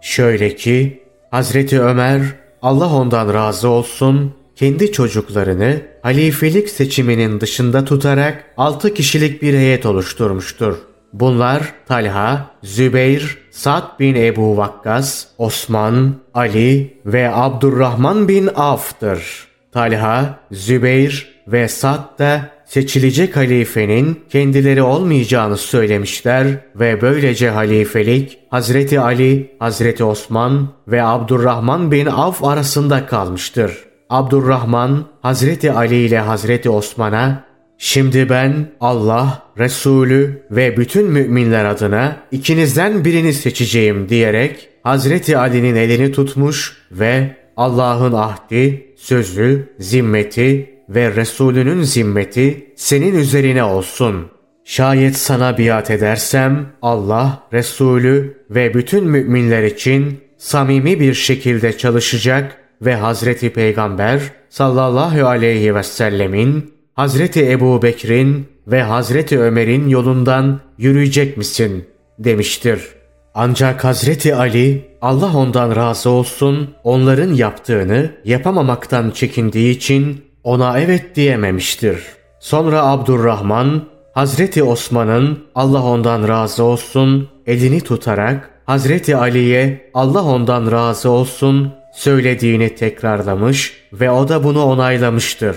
Şöyle 0.00 0.56
ki 0.56 1.02
Hazreti 1.30 1.82
Ömer 1.82 2.22
Allah 2.62 2.94
ondan 2.94 3.34
razı 3.34 3.68
olsun 3.68 4.34
kendi 4.56 4.92
çocuklarını 4.92 5.82
halifelik 6.02 6.70
seçiminin 6.70 7.40
dışında 7.40 7.84
tutarak 7.84 8.44
6 8.56 8.94
kişilik 8.94 9.42
bir 9.42 9.54
heyet 9.54 9.86
oluşturmuştur. 9.86 10.76
Bunlar 11.12 11.72
Talha, 11.88 12.50
Zübeyir, 12.62 13.38
Sa'd 13.50 14.00
bin 14.00 14.14
Ebu 14.14 14.56
Vakkas, 14.56 15.26
Osman, 15.38 16.14
Ali 16.34 17.00
ve 17.06 17.34
Abdurrahman 17.34 18.28
bin 18.28 18.46
Avf'tır. 18.54 19.53
Talha, 19.74 20.38
Zübeyir 20.52 21.34
ve 21.48 21.68
Sa'd 21.68 22.18
da 22.18 22.50
seçilecek 22.64 23.36
halifenin 23.36 24.20
kendileri 24.30 24.82
olmayacağını 24.82 25.56
söylemişler 25.56 26.46
ve 26.76 27.02
böylece 27.02 27.50
halifelik 27.50 28.38
Hazreti 28.50 29.00
Ali, 29.00 29.56
Hazreti 29.58 30.04
Osman 30.04 30.68
ve 30.88 31.02
Abdurrahman 31.02 31.90
bin 31.90 32.06
Avf 32.06 32.44
arasında 32.44 33.06
kalmıştır. 33.06 33.84
Abdurrahman 34.10 35.04
Hazreti 35.22 35.72
Ali 35.72 35.96
ile 35.96 36.18
Hazreti 36.18 36.70
Osman'a 36.70 37.44
Şimdi 37.78 38.28
ben 38.28 38.70
Allah, 38.80 39.42
Resulü 39.58 40.46
ve 40.50 40.76
bütün 40.76 41.06
müminler 41.06 41.64
adına 41.64 42.16
ikinizden 42.32 43.04
birini 43.04 43.32
seçeceğim 43.32 44.08
diyerek 44.08 44.68
Hazreti 44.82 45.38
Ali'nin 45.38 45.76
elini 45.76 46.12
tutmuş 46.12 46.76
ve 46.90 47.36
Allah'ın 47.56 48.12
ahdi, 48.12 48.94
sözü, 48.96 49.68
zimmeti 49.78 50.70
ve 50.88 51.16
Resulünün 51.16 51.82
zimmeti 51.82 52.72
senin 52.76 53.14
üzerine 53.14 53.64
olsun. 53.64 54.26
Şayet 54.64 55.16
sana 55.16 55.58
biat 55.58 55.90
edersem 55.90 56.66
Allah, 56.82 57.42
Resulü 57.52 58.44
ve 58.50 58.74
bütün 58.74 59.04
müminler 59.04 59.62
için 59.62 60.20
samimi 60.36 61.00
bir 61.00 61.14
şekilde 61.14 61.78
çalışacak 61.78 62.56
ve 62.82 62.94
Hazreti 62.94 63.50
Peygamber 63.50 64.20
sallallahu 64.48 65.26
aleyhi 65.26 65.74
ve 65.74 65.82
sellemin 65.82 66.74
Hazreti 66.94 67.50
Ebu 67.50 67.82
Bekir'in 67.82 68.46
ve 68.66 68.82
Hazreti 68.82 69.40
Ömer'in 69.40 69.88
yolundan 69.88 70.60
yürüyecek 70.78 71.36
misin? 71.36 71.84
demiştir. 72.18 72.93
Ancak 73.36 73.84
Hazreti 73.84 74.34
Ali 74.34 74.88
Allah 75.00 75.36
ondan 75.36 75.76
razı 75.76 76.10
olsun 76.10 76.74
onların 76.84 77.32
yaptığını 77.32 78.10
yapamamaktan 78.24 79.10
çekindiği 79.10 79.76
için 79.76 80.24
ona 80.44 80.80
evet 80.80 81.16
diyememiştir. 81.16 82.02
Sonra 82.40 82.86
Abdurrahman 82.86 83.82
Hazreti 84.12 84.62
Osman'ın 84.62 85.38
Allah 85.54 85.82
ondan 85.82 86.28
razı 86.28 86.64
olsun 86.64 87.28
elini 87.46 87.80
tutarak 87.80 88.50
Hazreti 88.66 89.16
Ali'ye 89.16 89.90
Allah 89.94 90.24
ondan 90.24 90.72
razı 90.72 91.10
olsun 91.10 91.72
söylediğini 91.94 92.74
tekrarlamış 92.74 93.72
ve 93.92 94.10
o 94.10 94.28
da 94.28 94.44
bunu 94.44 94.64
onaylamıştır. 94.64 95.56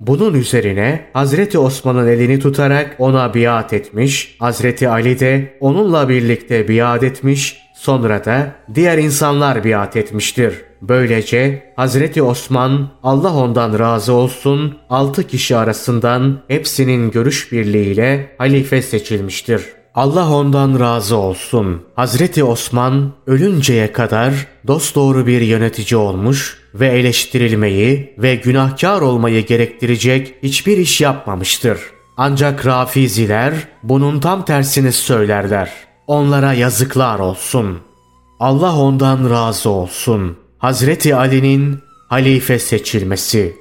Bunun 0.00 0.34
üzerine 0.34 1.04
Hazreti 1.12 1.58
Osman'ın 1.58 2.06
elini 2.06 2.38
tutarak 2.38 2.96
ona 2.98 3.34
biat 3.34 3.72
etmiş, 3.72 4.36
Hazreti 4.38 4.88
Ali 4.88 5.20
de 5.20 5.56
onunla 5.60 6.08
birlikte 6.08 6.68
biat 6.68 7.02
etmiş, 7.02 7.58
sonra 7.74 8.24
da 8.24 8.54
diğer 8.74 8.98
insanlar 8.98 9.64
biat 9.64 9.96
etmiştir. 9.96 10.54
Böylece 10.82 11.72
Hazreti 11.76 12.22
Osman 12.22 12.90
Allah 13.02 13.34
ondan 13.34 13.78
razı 13.78 14.12
olsun 14.12 14.78
altı 14.90 15.26
kişi 15.26 15.56
arasından 15.56 16.38
hepsinin 16.48 17.10
görüş 17.10 17.52
birliğiyle 17.52 18.34
halife 18.38 18.82
seçilmiştir. 18.82 19.77
Allah 19.98 20.30
ondan 20.30 20.80
razı 20.80 21.16
olsun. 21.16 21.82
Hazreti 21.96 22.44
Osman 22.44 23.12
ölünceye 23.26 23.92
kadar 23.92 24.46
dosdoğru 24.66 25.26
bir 25.26 25.40
yönetici 25.40 25.98
olmuş 25.98 26.58
ve 26.74 26.86
eleştirilmeyi 26.86 28.14
ve 28.18 28.34
günahkar 28.34 29.00
olmayı 29.00 29.46
gerektirecek 29.46 30.34
hiçbir 30.42 30.78
iş 30.78 31.00
yapmamıştır. 31.00 31.80
Ancak 32.16 32.66
Rafiziler 32.66 33.54
bunun 33.82 34.20
tam 34.20 34.44
tersini 34.44 34.92
söylerler. 34.92 35.72
Onlara 36.06 36.52
yazıklar 36.52 37.18
olsun. 37.18 37.78
Allah 38.40 38.78
ondan 38.78 39.30
razı 39.30 39.70
olsun. 39.70 40.36
Hazreti 40.58 41.16
Ali'nin 41.16 41.78
halife 42.08 42.58
seçilmesi. 42.58 43.56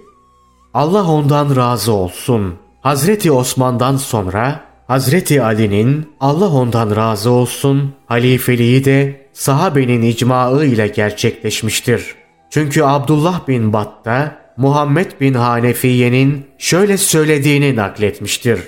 Allah 0.73 1.08
ondan 1.08 1.56
razı 1.56 1.91
olsun. 1.91 2.54
Hazreti 2.82 3.32
Osman'dan 3.32 3.97
sonra 3.97 4.66
Hazreti 4.88 5.41
Ali'nin 5.41 6.06
Allah 6.19 6.50
ondan 6.50 6.95
razı 6.95 7.30
olsun 7.30 7.93
halifeliği 8.06 8.86
de 8.86 9.28
sahabenin 9.34 10.02
icmaı 10.02 10.65
ile 10.65 10.88
gerçekleşmiştir. 10.88 12.15
Çünkü 12.50 12.84
Abdullah 12.84 13.47
bin 13.47 13.73
Batta 13.73 14.36
Muhammed 14.58 15.12
bin 15.21 15.34
Hanefiye'nin 15.34 16.45
şöyle 16.58 16.97
söylediğini 16.97 17.76
nakletmiştir. 17.76 18.60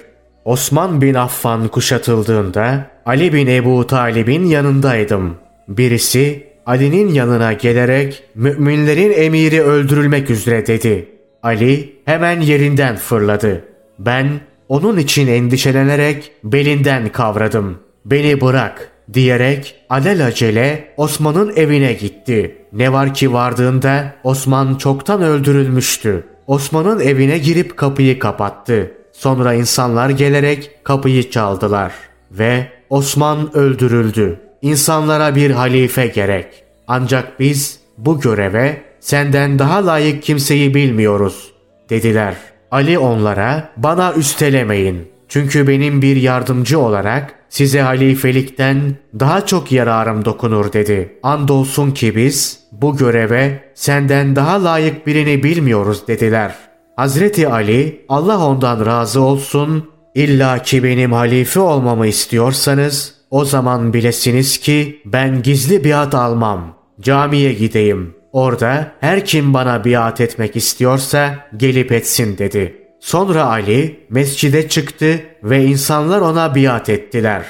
Osman 0.45 1.01
bin 1.01 1.13
Affan 1.13 1.67
kuşatıldığında 1.67 2.85
Ali 3.05 3.33
bin 3.33 3.47
Ebu 3.47 3.87
Talib'in 3.87 4.45
yanındaydım. 4.45 5.35
Birisi 5.67 6.47
Ali'nin 6.65 7.13
yanına 7.13 7.53
gelerek 7.53 8.23
müminlerin 8.35 9.11
emiri 9.11 9.61
öldürülmek 9.61 10.29
üzere 10.29 10.67
dedi. 10.67 11.09
Ali 11.43 11.95
hemen 12.05 12.41
yerinden 12.41 12.95
fırladı. 12.95 13.65
Ben 13.99 14.48
onun 14.69 14.97
için 14.97 15.27
endişelenerek 15.27 16.31
belinden 16.43 17.11
kavradım. 17.11 17.77
Beni 18.05 18.41
bırak 18.41 18.91
diyerek 19.13 19.75
alelacele 19.89 20.93
Osman'ın 20.97 21.53
evine 21.55 21.93
gitti. 21.93 22.55
Ne 22.73 22.93
var 22.93 23.13
ki 23.13 23.33
vardığında 23.33 24.15
Osman 24.23 24.75
çoktan 24.75 25.21
öldürülmüştü. 25.21 26.23
Osman'ın 26.47 26.99
evine 26.99 27.37
girip 27.37 27.77
kapıyı 27.77 28.19
kapattı. 28.19 28.91
Sonra 29.11 29.53
insanlar 29.53 30.09
gelerek 30.09 30.71
kapıyı 30.83 31.29
çaldılar 31.29 31.93
ve 32.31 32.67
Osman 32.89 33.57
öldürüldü. 33.57 34.39
İnsanlara 34.61 35.35
bir 35.35 35.51
halife 35.51 36.07
gerek. 36.07 36.63
Ancak 36.87 37.39
biz 37.39 37.79
bu 37.97 38.19
göreve 38.19 38.81
senden 38.99 39.59
daha 39.59 39.85
layık 39.85 40.23
kimseyi 40.23 40.75
bilmiyoruz 40.75 41.51
dediler. 41.89 42.35
Ali 42.71 42.99
onlara 42.99 43.69
bana 43.77 44.13
üstelemeyin. 44.13 45.07
Çünkü 45.27 45.67
benim 45.67 46.01
bir 46.01 46.15
yardımcı 46.15 46.79
olarak 46.79 47.35
size 47.49 47.81
halifelikten 47.81 48.95
daha 49.19 49.45
çok 49.45 49.71
yararım 49.71 50.25
dokunur 50.25 50.73
dedi. 50.73 51.19
Andolsun 51.23 51.91
ki 51.91 52.15
biz 52.15 52.59
bu 52.71 52.97
göreve 52.97 53.63
senden 53.75 54.35
daha 54.35 54.63
layık 54.63 55.07
birini 55.07 55.43
bilmiyoruz 55.43 56.07
dediler. 56.07 56.55
Hazreti 56.95 57.47
Ali 57.47 58.05
Allah 58.09 58.47
ondan 58.47 58.85
razı 58.85 59.21
olsun 59.21 59.89
illa 60.15 60.61
ki 60.61 60.83
benim 60.83 61.13
halife 61.13 61.59
olmamı 61.59 62.07
istiyorsanız 62.07 63.15
o 63.31 63.45
zaman 63.45 63.93
bilesiniz 63.93 64.57
ki 64.57 65.01
ben 65.05 65.41
gizli 65.41 65.83
biat 65.83 66.15
almam. 66.15 66.75
Camiye 67.01 67.53
gideyim. 67.53 68.18
Orada 68.33 68.91
her 68.99 69.25
kim 69.25 69.53
bana 69.53 69.85
biat 69.85 70.21
etmek 70.21 70.55
istiyorsa 70.55 71.35
gelip 71.57 71.91
etsin 71.91 72.37
dedi. 72.37 72.75
Sonra 72.99 73.45
Ali 73.45 74.07
mescide 74.09 74.69
çıktı 74.69 75.19
ve 75.43 75.65
insanlar 75.65 76.21
ona 76.21 76.55
biat 76.55 76.89
ettiler. 76.89 77.45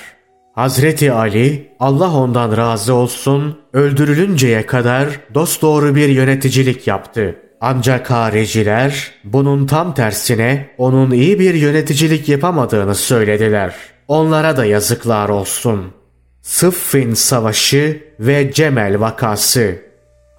Hazreti 0.54 1.12
Ali 1.12 1.76
Allah 1.80 2.14
ondan 2.16 2.58
razı 2.58 2.94
olsun 2.94 3.60
öldürülünceye 3.74 4.66
kadar 4.66 5.08
dosdoğru 5.34 5.96
bir 5.96 6.10
yöneticilik 6.10 6.88
yaptı. 6.88 7.36
Ancak 7.62 8.12
hariciler 8.12 9.12
bunun 9.24 9.68
tam 9.68 9.94
tersine 9.94 10.70
onun 10.78 11.12
iyi 11.12 11.40
bir 11.40 11.54
yöneticilik 11.54 12.30
yapamadığını 12.30 12.96
söylediler. 12.96 13.76
Onlara 14.08 14.58
da 14.58 14.66
yazıklar 14.66 15.30
olsun. 15.30 15.94
Sıffin 16.42 17.14
Savaşı 17.14 18.04
ve 18.20 18.52
Cemel 18.54 19.00
Vakası 19.00 19.89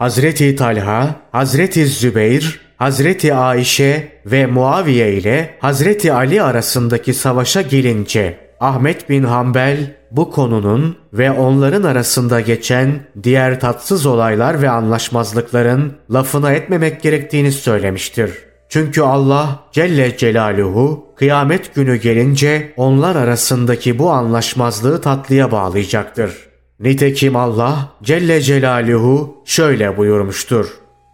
Hazreti 0.01 0.57
Talha, 0.57 1.15
Hazreti 1.33 1.87
Zübeyir, 1.87 2.61
Hazreti 2.77 3.35
Ayşe 3.35 4.09
ve 4.27 4.47
Muaviye 4.47 5.13
ile 5.13 5.55
Hazreti 5.59 6.13
Ali 6.13 6.43
arasındaki 6.43 7.15
savaşa 7.15 7.63
gelince 7.63 8.39
Ahmet 8.61 9.11
bin 9.11 9.23
Hanbel 9.25 9.97
bu 10.11 10.31
konunun 10.31 10.97
ve 11.13 11.31
onların 11.31 11.83
arasında 11.83 12.41
geçen 12.41 13.01
diğer 13.23 13.61
tatsız 13.61 14.07
olaylar 14.07 14.63
ve 14.63 14.71
anlaşmazlıkların 14.71 15.93
lafına 16.11 16.53
etmemek 16.53 17.03
gerektiğini 17.03 17.53
söylemiştir. 17.53 18.31
Çünkü 18.69 19.03
Allah 19.03 19.61
Celle 19.73 20.17
Celaluhu 20.17 21.07
kıyamet 21.17 21.75
günü 21.75 21.97
gelince 21.97 22.73
onlar 22.77 23.17
arasındaki 23.17 23.99
bu 23.99 24.11
anlaşmazlığı 24.11 25.01
tatlıya 25.01 25.53
bağlayacaktır. 25.53 26.50
Nitekim 26.81 27.37
Allah 27.37 27.88
Celle 28.03 28.40
Celaluhu 28.40 29.43
şöyle 29.45 29.97
buyurmuştur. 29.97 30.66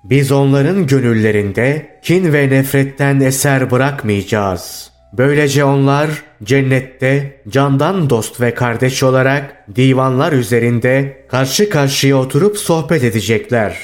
Biz 0.05 0.33
onların 0.33 0.87
gönüllerinde 0.87 1.98
kin 2.05 2.33
ve 2.33 2.50
nefretten 2.50 3.20
eser 3.20 3.70
bırakmayacağız. 3.70 4.90
Böylece 5.12 5.64
onlar 5.64 6.11
cennette 6.44 7.40
candan 7.48 8.11
dost 8.11 8.40
ve 8.40 8.55
kardeş 8.55 9.02
olarak 9.02 9.66
divanlar 9.76 10.33
üzerinde 10.33 11.26
karşı 11.31 11.70
karşıya 11.70 12.16
oturup 12.16 12.59
sohbet 12.59 13.05
edecekler. 13.05 13.76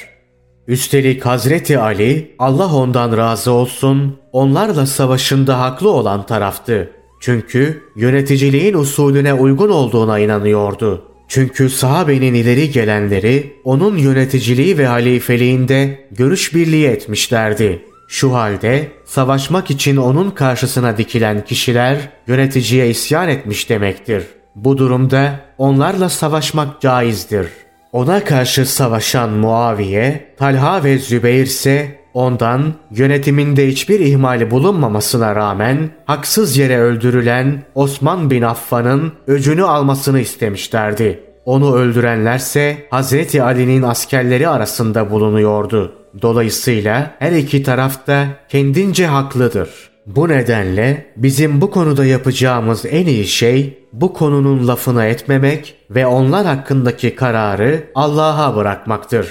Üstelik 0.67 1.25
Hazreti 1.25 1.79
Ali 1.79 2.35
Allah 2.39 2.75
ondan 2.75 3.17
razı 3.17 3.51
olsun 3.51 4.19
onlarla 4.31 4.85
savaşında 4.85 5.59
haklı 5.59 5.89
olan 5.89 6.25
taraftı. 6.25 6.91
Çünkü 7.21 7.83
yöneticiliğin 7.95 8.73
usulüne 8.73 9.33
uygun 9.33 9.69
olduğuna 9.69 10.19
inanıyordu. 10.19 11.12
Çünkü 11.33 11.69
sahabenin 11.69 12.33
ileri 12.33 12.71
gelenleri 12.71 13.53
onun 13.63 13.97
yöneticiliği 13.97 14.77
ve 14.77 14.87
halifeliğinde 14.87 16.07
görüş 16.11 16.55
birliği 16.55 16.87
etmişlerdi. 16.87 17.85
Şu 18.07 18.33
halde 18.33 18.87
savaşmak 19.05 19.71
için 19.71 19.97
onun 19.97 20.31
karşısına 20.31 20.97
dikilen 20.97 21.45
kişiler 21.45 21.97
yöneticiye 22.27 22.89
isyan 22.89 23.29
etmiş 23.29 23.69
demektir. 23.69 24.23
Bu 24.55 24.77
durumda 24.77 25.39
onlarla 25.57 26.09
savaşmak 26.09 26.81
caizdir. 26.81 27.47
Ona 27.91 28.23
karşı 28.23 28.65
savaşan 28.65 29.29
Muaviye, 29.29 30.33
Talha 30.37 30.83
ve 30.83 30.97
Zübeyir 30.97 31.45
ise 31.45 32.02
ondan 32.13 32.73
yönetiminde 32.91 33.67
hiçbir 33.67 33.99
ihmali 33.99 34.51
bulunmamasına 34.51 35.35
rağmen 35.35 35.89
haksız 36.05 36.57
yere 36.57 36.79
öldürülen 36.79 37.63
Osman 37.75 38.29
bin 38.29 38.41
Affan'ın 38.41 39.11
öcünü 39.27 39.63
almasını 39.63 40.19
istemişlerdi. 40.19 41.23
Onu 41.45 41.75
öldürenlerse 41.75 42.77
Hazreti 42.89 43.43
Ali'nin 43.43 43.81
askerleri 43.81 44.47
arasında 44.47 45.11
bulunuyordu. 45.11 45.93
Dolayısıyla 46.21 47.15
her 47.19 47.31
iki 47.31 47.63
taraf 47.63 48.07
da 48.07 48.25
kendince 48.49 49.07
haklıdır. 49.07 49.69
Bu 50.05 50.29
nedenle 50.29 51.05
bizim 51.17 51.61
bu 51.61 51.71
konuda 51.71 52.05
yapacağımız 52.05 52.85
en 52.85 53.05
iyi 53.05 53.27
şey 53.27 53.87
bu 53.93 54.13
konunun 54.13 54.67
lafına 54.67 55.05
etmemek 55.05 55.75
ve 55.89 56.05
onlar 56.05 56.45
hakkındaki 56.45 57.15
kararı 57.15 57.83
Allah'a 57.95 58.55
bırakmaktır. 58.55 59.27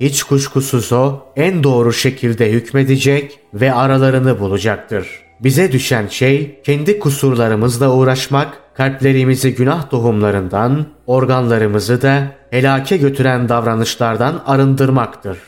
Hiç 0.00 0.22
kuşkusuz 0.22 0.92
o 0.92 1.20
en 1.36 1.64
doğru 1.64 1.92
şekilde 1.92 2.52
hükmedecek 2.52 3.38
ve 3.54 3.74
aralarını 3.74 4.40
bulacaktır. 4.40 5.08
Bize 5.40 5.72
düşen 5.72 6.06
şey 6.06 6.60
kendi 6.64 6.98
kusurlarımızla 6.98 7.94
uğraşmak, 7.94 8.60
kalplerimizi 8.74 9.54
günah 9.54 9.90
tohumlarından, 9.90 10.86
organlarımızı 11.06 12.02
da 12.02 12.26
helake 12.50 12.96
götüren 12.96 13.48
davranışlardan 13.48 14.42
arındırmaktır. 14.46 15.38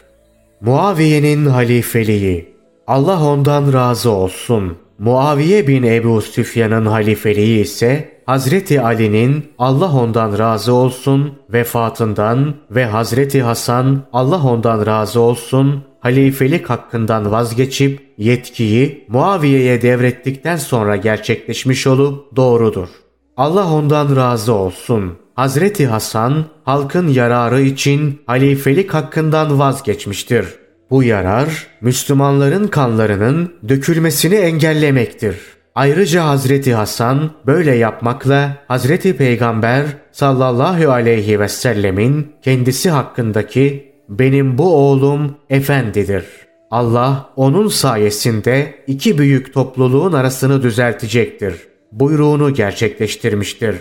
Muaviye'nin 0.61 1.47
halifeliği 1.47 2.57
Allah 2.87 3.25
ondan 3.25 3.73
razı 3.73 4.11
olsun. 4.11 4.79
Muaviye 4.99 5.67
bin 5.67 5.83
Ebu 5.83 6.21
Süfyan'ın 6.23 6.87
halifeliği 6.87 7.61
ise 7.61 8.16
Hazreti 8.27 8.81
Ali'nin 8.81 9.45
Allah 9.59 9.93
ondan 9.93 10.39
razı 10.39 10.73
olsun 10.73 11.35
vefatından 11.53 12.55
ve 12.71 12.85
Hazreti 12.85 13.43
Hasan 13.43 14.03
Allah 14.13 14.43
ondan 14.43 14.87
razı 14.87 15.21
olsun 15.21 15.85
halifelik 16.01 16.71
hakkından 16.71 17.31
vazgeçip 17.31 18.15
yetkiyi 18.19 19.05
Muaviye'ye 19.09 19.83
devrettikten 19.83 20.57
sonra 20.57 20.97
gerçekleşmiş 20.97 21.87
olup 21.87 22.37
doğrudur. 22.37 22.89
Allah 23.37 23.73
ondan 23.73 24.17
razı 24.17 24.55
olsun. 24.55 25.13
Hazreti 25.35 25.87
Hasan 25.87 26.45
halkın 26.65 27.09
yararı 27.09 27.61
için 27.61 28.23
halifelik 28.27 28.95
hakkından 28.95 29.59
vazgeçmiştir. 29.59 30.47
Bu 30.91 31.03
yarar 31.03 31.67
Müslümanların 31.81 32.69
kanlarının 32.69 33.55
dökülmesini 33.69 34.35
engellemektir. 34.35 35.56
Ayrıca 35.77 36.25
Hazreti 36.25 36.75
Hasan 36.75 37.31
böyle 37.47 37.75
yapmakla 37.75 38.57
Hazreti 38.69 39.17
Peygamber 39.17 39.85
sallallahu 40.13 40.91
aleyhi 40.91 41.41
ve 41.41 41.49
sellemin 41.49 42.33
kendisi 42.43 42.91
hakkındaki 42.91 43.93
benim 44.09 44.59
bu 44.59 44.75
oğlum 44.77 45.37
efendidir. 45.51 46.25
Allah 46.71 47.31
onun 47.37 47.69
sayesinde 47.69 48.75
iki 48.87 49.19
büyük 49.19 49.55
topluluğun 49.55 50.13
arasını 50.13 50.63
düzeltecektir. 50.63 51.55
Buyruğunu 51.93 52.55
gerçekleştirmiştir. 52.55 53.77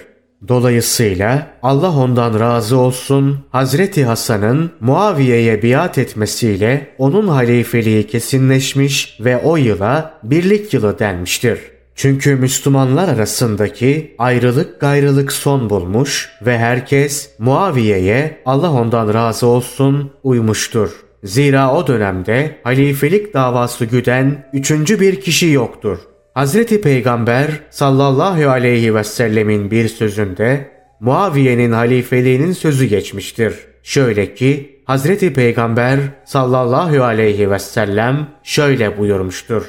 Dolayısıyla 0.48 1.48
Allah 1.64 1.98
ondan 1.98 2.40
razı 2.40 2.78
olsun 2.78 3.40
Hazreti 3.50 4.06
Hasan'ın 4.06 4.72
Muaviye'ye 4.80 5.64
biat 5.64 5.98
etmesiyle 5.98 6.88
onun 6.98 7.28
halifeliği 7.28 8.08
kesinleşmiş 8.08 9.18
ve 9.20 9.38
o 9.38 9.58
yıla 9.58 10.20
birlik 10.24 10.74
yılı 10.74 11.00
denmiştir. 11.00 11.75
Çünkü 11.96 12.36
Müslümanlar 12.36 13.08
arasındaki 13.08 14.16
ayrılık 14.18 14.82
gayrılık 14.82 15.32
son 15.32 15.70
bulmuş 15.70 16.30
ve 16.46 16.58
herkes 16.58 17.30
Muaviye'ye 17.40 18.42
Allah 18.46 18.72
ondan 18.72 19.14
razı 19.14 19.48
olsun 19.48 20.12
uymuştur. 20.24 20.90
Zira 21.24 21.74
o 21.74 21.88
dönemde 21.88 22.56
halifelik 22.64 23.34
davası 23.34 23.86
güden 23.86 24.50
üçüncü 24.54 25.00
bir 25.00 25.22
kişi 25.22 25.48
yoktur. 25.48 26.00
Hazreti 26.34 26.82
Peygamber 26.82 27.48
sallallahu 27.70 28.50
aleyhi 28.50 28.96
ve 28.96 29.04
sellemin 29.04 29.72
bir 29.72 29.88
sözünde 29.88 30.72
Muaviye'nin 31.00 31.72
halifeliğinin 31.72 32.52
sözü 32.52 32.86
geçmiştir. 32.86 33.56
Şöyle 33.84 34.36
ki 34.36 34.82
Hazreti 34.86 35.34
Peygamber 35.34 36.00
sallallahu 36.26 37.04
aleyhi 37.04 37.52
ve 37.52 37.60
sellem 37.60 38.28
şöyle 38.44 38.98
buyurmuştur. 38.98 39.64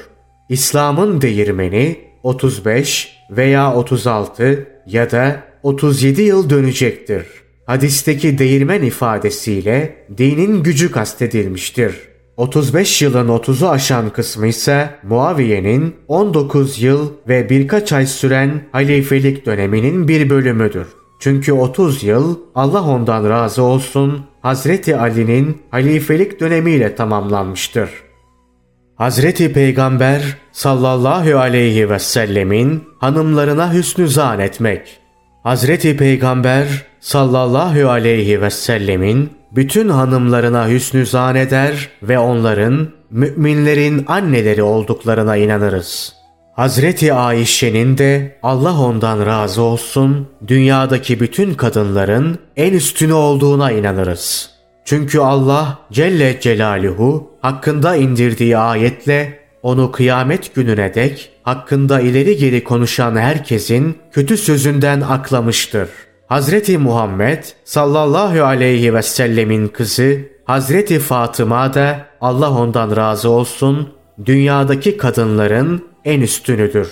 İslam'ın 0.49 1.21
değirmeni 1.21 2.06
35 2.23 3.17
veya 3.31 3.73
36 3.73 4.67
ya 4.85 5.11
da 5.11 5.43
37 5.63 6.21
yıl 6.21 6.49
dönecektir. 6.49 7.25
Hadisteki 7.65 8.37
değirmen 8.37 8.81
ifadesiyle 8.81 10.05
dinin 10.17 10.63
gücü 10.63 10.91
kastedilmiştir. 10.91 11.95
35 12.37 13.01
yılın 13.01 13.27
30'u 13.27 13.69
aşan 13.69 14.09
kısmı 14.09 14.47
ise 14.47 14.89
Muaviye'nin 15.03 15.95
19 16.07 16.81
yıl 16.81 17.11
ve 17.27 17.49
birkaç 17.49 17.93
ay 17.93 18.05
süren 18.05 18.61
halifelik 18.71 19.45
döneminin 19.45 20.07
bir 20.07 20.29
bölümüdür. 20.29 20.87
Çünkü 21.19 21.53
30 21.53 22.03
yıl 22.03 22.39
Allah 22.55 22.83
ondan 22.83 23.29
razı 23.29 23.63
olsun 23.63 24.25
Hazreti 24.41 24.97
Ali'nin 24.97 25.61
halifelik 25.71 26.39
dönemiyle 26.39 26.95
tamamlanmıştır. 26.95 27.89
Hazreti 28.97 29.53
Peygamber 29.53 30.21
sallallahu 30.51 31.37
aleyhi 31.39 31.89
ve 31.89 31.99
sellemin 31.99 32.83
hanımlarına 32.99 33.73
hüsnü 33.73 34.07
zan 34.07 34.39
etmek. 34.39 34.99
Hazreti 35.43 35.97
Peygamber 35.97 36.67
sallallahu 36.99 37.89
aleyhi 37.89 38.41
ve 38.41 38.49
sellemin 38.49 39.29
bütün 39.51 39.89
hanımlarına 39.89 40.69
hüsnü 40.69 41.05
zan 41.05 41.35
eder 41.35 41.89
ve 42.03 42.19
onların 42.19 42.89
müminlerin 43.11 44.05
anneleri 44.07 44.63
olduklarına 44.63 45.37
inanırız. 45.37 46.13
Hazreti 46.55 47.13
Ayşe'nin 47.13 47.97
de 47.97 48.39
Allah 48.43 48.79
ondan 48.79 49.25
razı 49.25 49.61
olsun 49.61 50.27
dünyadaki 50.47 51.19
bütün 51.19 51.53
kadınların 51.53 52.39
en 52.55 52.73
üstünü 52.73 53.13
olduğuna 53.13 53.71
inanırız. 53.71 54.56
Çünkü 54.87 55.19
Allah 55.19 55.79
Celle 55.91 56.39
Celaluhu 56.39 57.29
hakkında 57.41 57.95
indirdiği 57.95 58.57
ayetle 58.57 59.39
onu 59.63 59.91
kıyamet 59.91 60.55
gününe 60.55 60.93
dek 60.93 61.31
hakkında 61.43 62.01
ileri 62.01 62.37
geri 62.37 62.63
konuşan 62.63 63.15
herkesin 63.15 63.97
kötü 64.11 64.37
sözünden 64.37 65.01
aklamıştır. 65.01 65.89
Hazreti 66.27 66.77
Muhammed 66.77 67.43
sallallahu 67.63 68.43
aleyhi 68.43 68.93
ve 68.93 69.01
sellemin 69.01 69.67
kızı 69.67 70.19
Hazreti 70.45 70.99
Fatıma 70.99 71.73
da 71.73 72.05
Allah 72.21 72.51
ondan 72.51 72.95
razı 72.95 73.29
olsun 73.29 73.93
dünyadaki 74.25 74.97
kadınların 74.97 75.85
en 76.05 76.21
üstünüdür. 76.21 76.89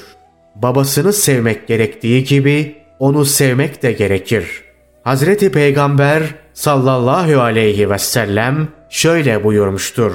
Babasını 0.56 1.14
sevmek 1.14 1.68
gerektiği 1.68 2.24
gibi 2.24 2.76
onu 3.00 3.26
sevmek 3.26 3.84
de 3.84 3.92
gerekir. 3.92 4.65
Hazreti 5.06 5.52
Peygamber 5.52 6.24
sallallahu 6.54 7.42
aleyhi 7.42 7.90
ve 7.90 7.98
sellem 7.98 8.68
şöyle 8.90 9.44
buyurmuştur. 9.44 10.12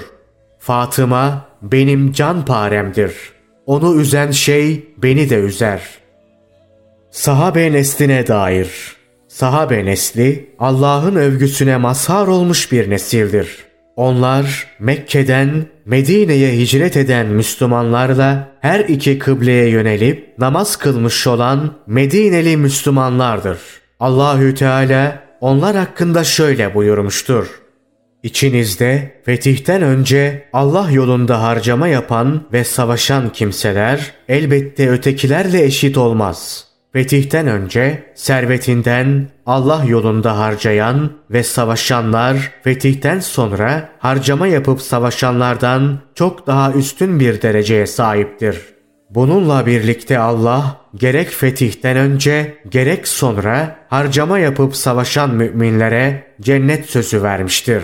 Fatıma 0.58 1.46
benim 1.62 2.12
can 2.12 2.44
paremdir. 2.44 3.12
Onu 3.66 4.00
üzen 4.00 4.30
şey 4.30 4.94
beni 4.98 5.30
de 5.30 5.34
üzer. 5.34 5.80
Sahabe 7.10 7.72
nesline 7.72 8.26
dair 8.26 8.96
Sahabe 9.28 9.84
nesli 9.84 10.54
Allah'ın 10.58 11.16
övgüsüne 11.16 11.76
mazhar 11.76 12.26
olmuş 12.26 12.72
bir 12.72 12.90
nesildir. 12.90 13.58
Onlar 13.96 14.66
Mekke'den 14.78 15.66
Medine'ye 15.84 16.52
hicret 16.52 16.96
eden 16.96 17.26
Müslümanlarla 17.26 18.48
her 18.60 18.80
iki 18.80 19.18
kıbleye 19.18 19.68
yönelip 19.68 20.38
namaz 20.38 20.76
kılmış 20.76 21.26
olan 21.26 21.74
Medineli 21.86 22.56
Müslümanlardır. 22.56 23.79
Allahü 24.00 24.54
Teala 24.54 25.22
onlar 25.40 25.76
hakkında 25.76 26.24
şöyle 26.24 26.74
buyurmuştur. 26.74 27.60
İçinizde 28.22 29.20
fetihten 29.24 29.82
önce 29.82 30.48
Allah 30.52 30.90
yolunda 30.90 31.42
harcama 31.42 31.88
yapan 31.88 32.42
ve 32.52 32.64
savaşan 32.64 33.32
kimseler 33.32 34.12
elbette 34.28 34.90
ötekilerle 34.90 35.64
eşit 35.64 35.98
olmaz. 35.98 36.66
Fetihten 36.92 37.46
önce 37.46 38.12
servetinden 38.14 39.28
Allah 39.46 39.84
yolunda 39.86 40.38
harcayan 40.38 41.12
ve 41.30 41.42
savaşanlar 41.42 42.52
fetihten 42.64 43.20
sonra 43.20 43.88
harcama 43.98 44.46
yapıp 44.46 44.82
savaşanlardan 44.82 45.98
çok 46.14 46.46
daha 46.46 46.72
üstün 46.72 47.20
bir 47.20 47.42
dereceye 47.42 47.86
sahiptir. 47.86 48.79
Bununla 49.10 49.66
birlikte 49.66 50.18
Allah 50.18 50.80
gerek 50.94 51.28
fetihten 51.28 51.96
önce 51.96 52.54
gerek 52.70 53.08
sonra 53.08 53.76
harcama 53.88 54.38
yapıp 54.38 54.76
savaşan 54.76 55.34
müminlere 55.34 56.24
cennet 56.40 56.86
sözü 56.86 57.22
vermiştir. 57.22 57.82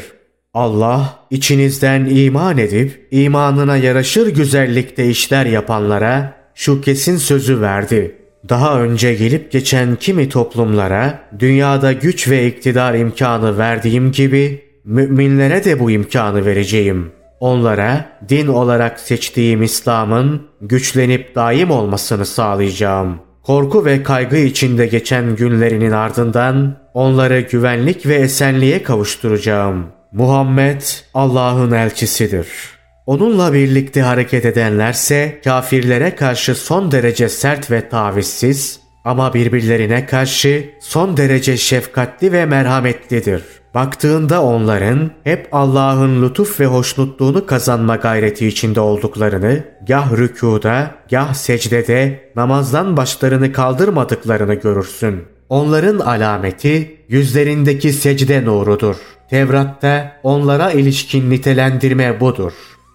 Allah 0.54 1.18
içinizden 1.30 2.04
iman 2.04 2.58
edip 2.58 3.08
imanına 3.10 3.76
yaraşır 3.76 4.34
güzellikte 4.34 5.08
işler 5.08 5.46
yapanlara 5.46 6.36
şu 6.54 6.80
kesin 6.80 7.16
sözü 7.16 7.60
verdi. 7.60 8.16
Daha 8.48 8.80
önce 8.80 9.14
gelip 9.14 9.52
geçen 9.52 9.96
kimi 9.96 10.28
toplumlara 10.28 11.20
dünyada 11.38 11.92
güç 11.92 12.28
ve 12.28 12.46
iktidar 12.46 12.94
imkanı 12.94 13.58
verdiğim 13.58 14.12
gibi 14.12 14.62
müminlere 14.84 15.64
de 15.64 15.80
bu 15.80 15.90
imkanı 15.90 16.46
vereceğim. 16.46 17.15
Onlara 17.40 18.06
din 18.28 18.46
olarak 18.46 19.00
seçtiğim 19.00 19.62
İslam'ın 19.62 20.42
güçlenip 20.60 21.34
daim 21.34 21.70
olmasını 21.70 22.26
sağlayacağım. 22.26 23.18
Korku 23.42 23.84
ve 23.84 24.02
kaygı 24.02 24.36
içinde 24.36 24.86
geçen 24.86 25.36
günlerinin 25.36 25.92
ardından 25.92 26.76
onları 26.94 27.40
güvenlik 27.40 28.06
ve 28.06 28.14
esenliğe 28.14 28.82
kavuşturacağım. 28.82 29.86
Muhammed 30.12 30.82
Allah'ın 31.14 31.72
elçisidir.'' 31.72 32.76
Onunla 33.06 33.52
birlikte 33.52 34.02
hareket 34.02 34.44
edenlerse 34.44 35.40
kafirlere 35.44 36.14
karşı 36.14 36.54
son 36.54 36.90
derece 36.90 37.28
sert 37.28 37.70
ve 37.70 37.88
tavizsiz 37.88 38.80
ama 39.04 39.34
birbirlerine 39.34 40.06
karşı 40.06 40.70
son 40.80 41.16
derece 41.16 41.56
şefkatli 41.56 42.32
ve 42.32 42.46
merhametlidir. 42.46 43.42
Baktığında 43.76 44.42
onların 44.42 45.10
hep 45.24 45.48
Allah'ın 45.52 46.22
lütuf 46.22 46.60
ve 46.60 46.66
hoşnutluğunu 46.66 47.46
kazanma 47.46 47.96
gayreti 47.96 48.46
içinde 48.46 48.80
olduklarını, 48.80 49.64
gah 49.88 50.16
rükuda, 50.16 50.94
gah 51.10 51.34
secdede 51.34 52.30
namazdan 52.36 52.96
başlarını 52.96 53.52
kaldırmadıklarını 53.52 54.54
görürsün. 54.54 55.24
Onların 55.48 55.98
alameti 55.98 57.00
yüzlerindeki 57.08 57.92
secde 57.92 58.44
nurudur. 58.44 58.96
Tevrat'ta 59.30 60.12
onlara 60.22 60.70
ilişkin 60.70 61.30
nitelendirme 61.30 62.20
budur. 62.20 62.52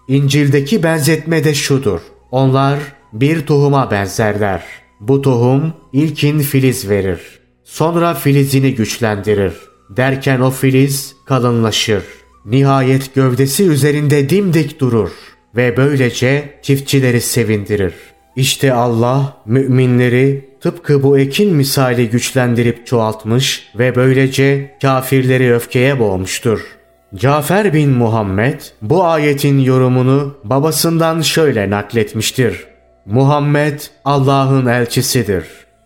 İncil'deki 0.08 0.82
benzetme 0.82 1.44
de 1.44 1.54
şudur. 1.54 2.00
Onlar 2.30 2.78
bir 3.12 3.46
tohuma 3.46 3.90
benzerler. 3.90 4.62
Bu 5.00 5.22
tohum 5.22 5.72
ilkin 5.92 6.38
filiz 6.38 6.88
verir. 6.88 7.20
Sonra 7.64 8.14
filizini 8.14 8.74
güçlendirir. 8.74 9.71
Derken 9.96 10.40
o 10.40 10.50
filiz 10.50 11.16
kalınlaşır. 11.26 12.02
Nihayet 12.44 13.14
gövdesi 13.14 13.64
üzerinde 13.64 14.30
dimdik 14.30 14.80
durur 14.80 15.10
ve 15.56 15.76
böylece 15.76 16.58
çiftçileri 16.62 17.20
sevindirir. 17.20 17.94
İşte 18.36 18.72
Allah 18.72 19.36
müminleri 19.46 20.48
tıpkı 20.60 21.02
bu 21.02 21.18
ekin 21.18 21.54
misali 21.54 22.10
güçlendirip 22.10 22.86
çoğaltmış 22.86 23.68
ve 23.78 23.94
böylece 23.94 24.76
kafirleri 24.82 25.54
öfkeye 25.54 25.98
boğmuştur.'' 25.98 26.82
Cafer 27.14 27.72
bin 27.72 27.90
Muhammed 27.90 28.60
bu 28.82 29.04
ayetin 29.04 29.58
yorumunu 29.58 30.36
babasından 30.44 31.20
şöyle 31.20 31.70
nakletmiştir. 31.70 32.66
Muhammed 33.06 33.80
Allah'ın 34.04 34.66
elçisidir. 34.66 35.44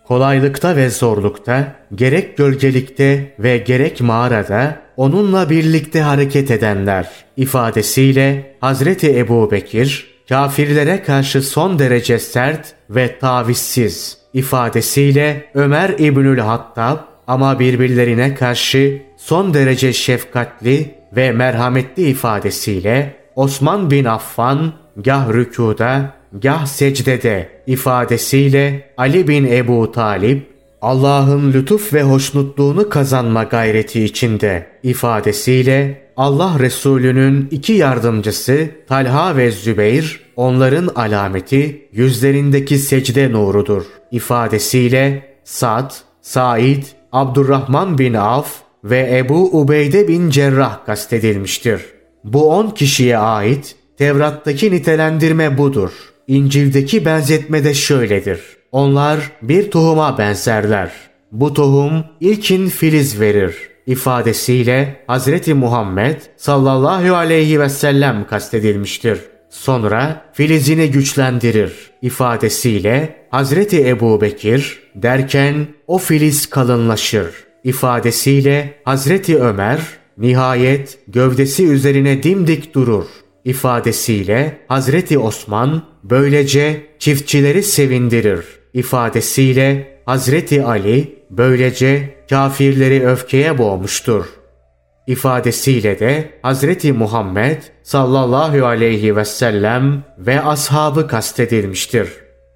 Kolaylıkta 0.09 0.77
ve 0.77 0.91
zorlukta, 0.91 1.73
gerek 1.95 2.37
gölgelikte 2.37 3.35
ve 3.39 3.59
gerek 3.59 4.01
mağarada 4.01 4.81
onunla 4.97 5.51
birlikte 5.51 6.01
hareket 6.01 6.51
edenler 6.51 7.09
ifadesiyle 7.37 8.57
Hazreti 8.61 9.19
Ebu 9.19 9.51
Bekir, 9.51 10.07
kafirlere 10.29 11.03
karşı 11.03 11.43
son 11.43 11.79
derece 11.79 12.19
sert 12.19 12.75
ve 12.91 13.19
tavizsiz 13.19 14.19
ifadesiyle 14.35 15.45
Ömer 15.55 15.89
İbnül 15.99 16.39
Hattab 16.39 16.97
ama 17.27 17.59
birbirlerine 17.59 18.35
karşı 18.35 19.03
son 19.17 19.55
derece 19.55 19.93
şefkatli 19.93 20.95
ve 21.17 21.33
merhametli 21.33 22.03
ifadesiyle 22.03 23.17
Osman 23.37 23.91
bin 23.91 24.05
Affan 24.05 24.73
gah 24.97 25.33
rükuda 25.33 26.13
gah 26.43 26.67
secdede 26.67 27.49
ifadesiyle 27.67 28.91
Ali 28.97 29.29
bin 29.29 29.45
Ebu 29.45 29.93
Talip 29.93 30.47
Allah'ın 30.83 31.53
lütuf 31.53 31.95
ve 31.95 32.03
hoşnutluğunu 32.03 32.89
kazanma 32.89 33.43
gayreti 33.45 34.05
içinde 34.05 34.67
ifadesiyle 34.83 36.07
Allah 36.17 36.57
Resulü'nün 36.59 37.49
iki 37.51 37.73
yardımcısı 37.73 38.69
Talha 38.89 39.37
ve 39.37 39.51
Zübeyir 39.51 40.21
onların 40.37 40.87
alameti 40.95 41.89
yüzlerindeki 41.93 42.79
secde 42.79 43.33
nurudur 43.33 43.83
ifadesiyle 44.11 45.37
Sad, 45.45 45.91
Said, 46.23 46.83
Abdurrahman 47.13 47.99
bin 47.99 48.15
Af 48.15 48.53
ve 48.85 49.19
Ebu 49.19 49.61
Ubeyde 49.61 50.09
bin 50.09 50.31
Cerrah 50.31 50.87
kastedilmiştir. 50.87 51.81
Bu 52.25 52.57
on 52.57 52.71
kişiye 52.71 53.19
ait 53.19 53.77
Tevrat'taki 53.99 54.73
nitelendirme 54.73 55.59
budur. 55.59 55.91
İncil'deki 56.29 57.05
benzetme 57.05 57.65
de 57.65 57.75
şöyledir. 57.75 58.41
Onlar 58.73 59.19
bir 59.43 59.71
tohuma 59.71 60.19
benzerler. 60.19 60.91
Bu 61.33 61.55
tohum 61.55 62.05
ilkin 62.21 62.69
filiz 62.69 63.21
verir 63.21 63.55
ifadesiyle 63.87 64.97
Hazreti 65.07 65.55
Muhammed 65.55 66.17
sallallahu 66.37 67.15
aleyhi 67.15 67.61
ve 67.61 67.69
sellem 67.69 68.27
kastedilmiştir. 68.27 69.19
Sonra 69.51 70.25
filizini 70.33 70.91
güçlendirir 70.91 71.73
ifadesiyle 72.03 73.17
Hazreti 73.31 73.89
Ebu 73.89 74.21
Bekir 74.21 74.79
derken 74.95 75.67
o 75.87 75.99
filiz 75.99 76.51
kalınlaşır 76.51 77.27
ifadesiyle 77.65 78.75
Hazreti 78.85 79.39
Ömer 79.39 79.81
nihayet 80.19 80.99
gövdesi 81.09 81.67
üzerine 81.67 82.23
dimdik 82.23 82.75
durur 82.75 83.07
ifadesiyle 83.47 84.59
Hazreti 84.69 85.19
Osman 85.19 85.83
böylece 86.05 86.87
çiftçileri 86.99 87.63
sevindirir 87.63 88.45
ifadesiyle 88.75 90.01
Hazreti 90.07 90.65
Ali 90.65 91.19
böylece 91.31 92.15
kafirleri 92.31 93.07
öfkeye 93.07 93.59
boğmuştur 93.59 94.27
ifadesiyle 95.07 95.99
de 95.99 96.31
Hazreti 96.43 96.93
Muhammed 96.93 97.63
sallallahu 97.83 98.67
aleyhi 98.67 99.17
ve 99.17 99.25
sellem 99.25 100.05
ve 100.19 100.43
ashabı 100.43 101.07
kastedilmiştir. 101.09 102.09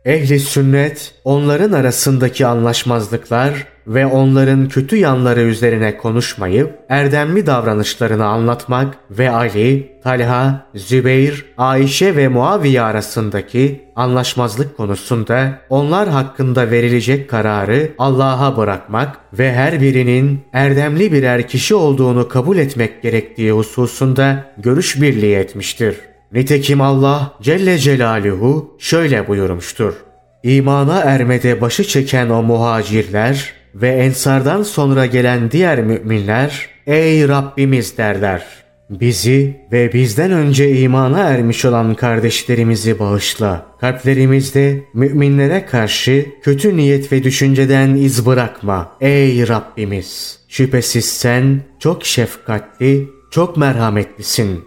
Ehli 0.04 0.40
sünnet 0.40 1.14
onların 1.24 1.72
arasındaki 1.72 2.46
anlaşmazlıklar 2.46 3.66
ve 3.86 4.06
onların 4.06 4.68
kötü 4.68 4.96
yanları 4.96 5.40
üzerine 5.40 5.96
konuşmayıp 5.96 6.78
erdemli 6.88 7.46
davranışlarını 7.46 8.26
anlatmak 8.26 8.96
ve 9.10 9.30
Ali, 9.30 9.92
Talha, 10.04 10.66
Zübeyir, 10.74 11.44
Ayşe 11.58 12.16
ve 12.16 12.28
Muaviye 12.28 12.82
arasındaki 12.82 13.84
anlaşmazlık 13.96 14.76
konusunda 14.76 15.58
onlar 15.68 16.08
hakkında 16.08 16.70
verilecek 16.70 17.30
kararı 17.30 17.90
Allah'a 17.98 18.56
bırakmak 18.56 19.18
ve 19.32 19.52
her 19.52 19.80
birinin 19.80 20.40
erdemli 20.52 21.12
birer 21.12 21.48
kişi 21.48 21.74
olduğunu 21.74 22.28
kabul 22.28 22.58
etmek 22.58 23.02
gerektiği 23.02 23.52
hususunda 23.52 24.44
görüş 24.58 25.00
birliği 25.00 25.36
etmiştir. 25.36 25.96
Nitekim 26.32 26.80
Allah 26.80 27.32
Celle 27.42 27.78
Celaluhu 27.78 28.76
şöyle 28.78 29.28
buyurmuştur. 29.28 29.94
İmana 30.42 31.00
ermede 31.00 31.60
başı 31.60 31.84
çeken 31.84 32.30
o 32.30 32.42
muhacirler 32.42 33.52
ve 33.74 33.88
ensardan 33.88 34.62
sonra 34.62 35.06
gelen 35.06 35.50
diğer 35.50 35.82
müminler 35.82 36.68
ey 36.86 37.28
Rabbimiz 37.28 37.98
derler. 37.98 38.42
Bizi 38.90 39.56
ve 39.72 39.92
bizden 39.92 40.30
önce 40.30 40.80
imana 40.80 41.18
ermiş 41.18 41.64
olan 41.64 41.94
kardeşlerimizi 41.94 42.98
bağışla. 42.98 43.66
Kalplerimizde 43.80 44.84
müminlere 44.94 45.66
karşı 45.66 46.26
kötü 46.42 46.76
niyet 46.76 47.12
ve 47.12 47.24
düşünceden 47.24 47.94
iz 47.94 48.26
bırakma. 48.26 48.92
Ey 49.00 49.48
Rabbimiz! 49.48 50.38
Şüphesiz 50.48 51.04
sen 51.04 51.60
çok 51.78 52.04
şefkatli, 52.04 53.08
çok 53.30 53.56
merhametlisin. 53.56 54.64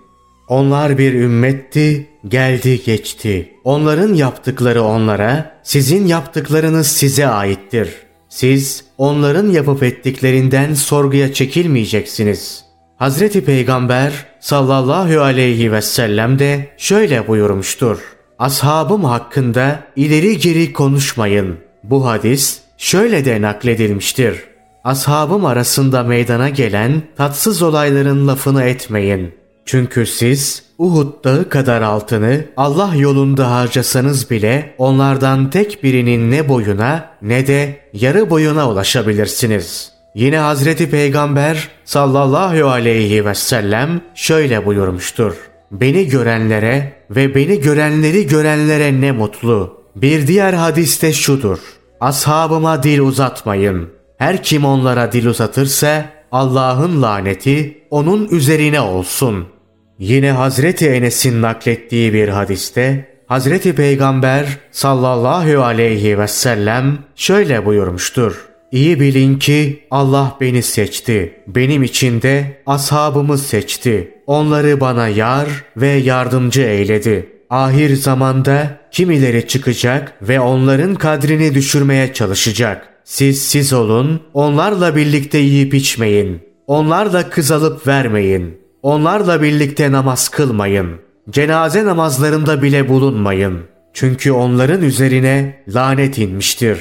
Onlar 0.48 0.98
bir 0.98 1.14
ümmetti, 1.14 2.08
geldi 2.28 2.84
geçti. 2.84 3.52
Onların 3.64 4.14
yaptıkları 4.14 4.84
onlara, 4.84 5.60
sizin 5.64 6.08
yaptıklarınız 6.08 6.88
size 6.88 7.28
aittir. 7.28 7.90
Siz 8.30 8.86
onların 9.04 9.48
yapıp 9.48 9.84
ettiklerinden 9.84 10.74
sorguya 10.74 11.34
çekilmeyeceksiniz. 11.34 12.66
Hazreti 12.98 13.46
Peygamber 13.46 14.26
sallallahu 14.40 15.22
aleyhi 15.22 15.72
ve 15.72 15.82
sellem 15.82 16.40
de 16.40 16.70
şöyle 16.78 17.28
buyurmuştur. 17.28 17.98
Ashabım 18.40 19.04
hakkında 19.04 19.80
ileri 19.96 20.38
geri 20.38 20.74
konuşmayın. 20.74 21.58
Bu 21.84 22.06
hadis 22.06 22.62
şöyle 22.78 23.26
de 23.26 23.42
nakledilmiştir. 23.42 24.44
Ashabım 24.84 25.46
arasında 25.46 26.04
meydana 26.04 26.50
gelen 26.50 27.02
tatsız 27.18 27.62
olayların 27.62 28.28
lafını 28.28 28.64
etmeyin. 28.64 29.36
Çünkü 29.66 30.06
siz 30.06 30.64
Uhud 30.78 31.24
dağı 31.24 31.50
kadar 31.50 31.82
altını 31.82 32.46
Allah 32.58 32.96
yolunda 32.96 33.52
harcasanız 33.52 34.30
bile 34.30 34.76
onlardan 34.78 35.50
tek 35.50 35.84
birinin 35.84 36.32
ne 36.32 36.50
boyuna 36.50 37.10
ne 37.22 37.48
de 37.48 37.80
yarı 37.94 38.30
boyuna 38.30 38.70
ulaşabilirsiniz. 38.70 39.92
Yine 40.16 40.38
Hazreti 40.38 40.90
Peygamber 40.90 41.70
sallallahu 41.86 42.68
aleyhi 42.70 43.26
ve 43.26 43.36
sellem 43.36 44.02
şöyle 44.16 44.66
buyurmuştur. 44.66 45.34
Beni 45.72 46.08
görenlere 46.08 46.94
ve 47.10 47.36
beni 47.36 47.62
görenleri 47.62 48.28
görenlere 48.28 49.02
ne 49.02 49.12
mutlu. 49.12 49.84
Bir 49.96 50.28
diğer 50.28 50.54
hadiste 50.54 51.14
şudur. 51.14 51.60
Ashabıma 52.00 52.84
dil 52.84 53.00
uzatmayın. 53.00 53.90
Her 54.18 54.44
kim 54.44 54.66
onlara 54.66 55.12
dil 55.12 55.26
uzatırsa 55.26 56.06
Allah'ın 56.32 57.02
laneti 57.02 57.84
onun 57.90 58.28
üzerine 58.28 58.82
olsun. 58.82 59.53
Yine 60.00 60.32
Hazreti 60.32 60.90
Enes'in 60.90 61.42
naklettiği 61.42 62.14
bir 62.14 62.28
hadiste 62.28 63.14
Hazreti 63.26 63.76
Peygamber 63.76 64.46
sallallahu 64.72 65.64
aleyhi 65.64 66.20
ve 66.20 66.28
sellem 66.28 66.98
şöyle 67.16 67.66
buyurmuştur. 67.66 68.46
İyi 68.72 69.00
bilin 69.00 69.40
ki 69.40 69.84
Allah 69.92 70.38
beni 70.42 70.64
seçti. 70.64 71.34
Benim 71.48 71.84
için 71.84 72.22
de 72.22 72.62
ashabımı 72.66 73.38
seçti. 73.38 74.12
Onları 74.28 74.80
bana 74.80 75.08
yar 75.08 75.48
ve 75.78 75.88
yardımcı 75.88 76.62
eyledi. 76.62 77.30
Ahir 77.50 77.96
zamanda 77.96 78.78
kimileri 78.92 79.48
çıkacak 79.48 80.14
ve 80.22 80.40
onların 80.40 80.96
kadrini 80.96 81.56
düşürmeye 81.56 82.14
çalışacak. 82.14 82.90
Siz 83.04 83.44
siz 83.44 83.74
olun, 83.74 84.22
onlarla 84.34 84.96
birlikte 84.96 85.38
yiyip 85.38 85.74
içmeyin. 85.74 86.42
Onlarla 86.68 87.30
kız 87.30 87.52
alıp 87.52 87.88
vermeyin. 87.88 88.63
Onlarla 88.84 89.42
birlikte 89.42 89.92
namaz 89.92 90.30
kılmayın. 90.30 90.90
Cenaze 91.30 91.86
namazlarında 91.86 92.62
bile 92.62 92.90
bulunmayın. 92.90 93.60
Çünkü 93.94 94.32
onların 94.32 94.82
üzerine 94.82 95.64
lanet 95.68 96.18
inmiştir. 96.18 96.80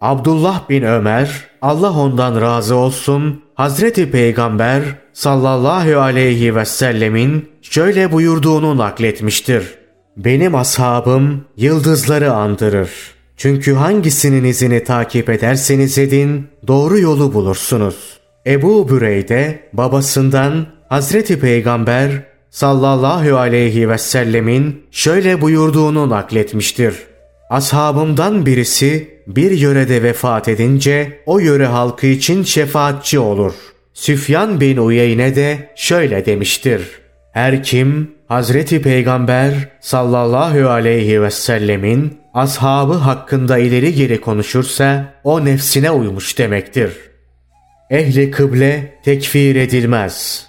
Abdullah 0.00 0.68
bin 0.68 0.82
Ömer, 0.82 1.44
Allah 1.62 1.92
ondan 1.92 2.40
razı 2.40 2.76
olsun, 2.76 3.42
Hazreti 3.54 4.10
Peygamber 4.10 4.82
sallallahu 5.12 6.00
aleyhi 6.00 6.56
ve 6.56 6.64
sellemin 6.64 7.48
şöyle 7.62 8.12
buyurduğunu 8.12 8.76
nakletmiştir. 8.76 9.74
Benim 10.16 10.54
ashabım 10.54 11.44
yıldızları 11.56 12.32
andırır. 12.32 12.90
Çünkü 13.36 13.74
hangisinin 13.74 14.44
izini 14.44 14.84
takip 14.84 15.28
ederseniz 15.30 15.98
edin 15.98 16.46
doğru 16.66 16.98
yolu 16.98 17.34
bulursunuz. 17.34 18.18
Ebu 18.46 18.88
Büreyde 18.88 19.68
babasından 19.72 20.75
Hazreti 20.88 21.40
Peygamber 21.40 22.10
sallallahu 22.50 23.36
aleyhi 23.36 23.88
ve 23.88 23.98
sellemin 23.98 24.82
şöyle 24.90 25.40
buyurduğunu 25.40 26.10
nakletmiştir. 26.10 26.94
Ashabımdan 27.50 28.46
birisi 28.46 29.20
bir 29.26 29.50
yörede 29.50 30.02
vefat 30.02 30.48
edince 30.48 31.22
o 31.26 31.38
yöre 31.38 31.66
halkı 31.66 32.06
için 32.06 32.42
şefaatçi 32.42 33.18
olur. 33.18 33.54
Süfyan 33.94 34.60
bin 34.60 34.76
Uyeyne 34.76 35.36
de 35.36 35.72
şöyle 35.76 36.26
demiştir. 36.26 36.82
Her 37.32 37.62
kim 37.62 38.10
Hazreti 38.28 38.82
Peygamber 38.82 39.54
sallallahu 39.80 40.68
aleyhi 40.68 41.22
ve 41.22 41.30
sellemin 41.30 42.18
ashabı 42.34 42.94
hakkında 42.94 43.58
ileri 43.58 43.94
geri 43.94 44.20
konuşursa 44.20 45.14
o 45.24 45.44
nefsine 45.44 45.90
uymuş 45.90 46.38
demektir. 46.38 46.92
Ehli 47.90 48.30
kıble 48.30 49.00
tekfir 49.04 49.56
edilmez. 49.56 50.46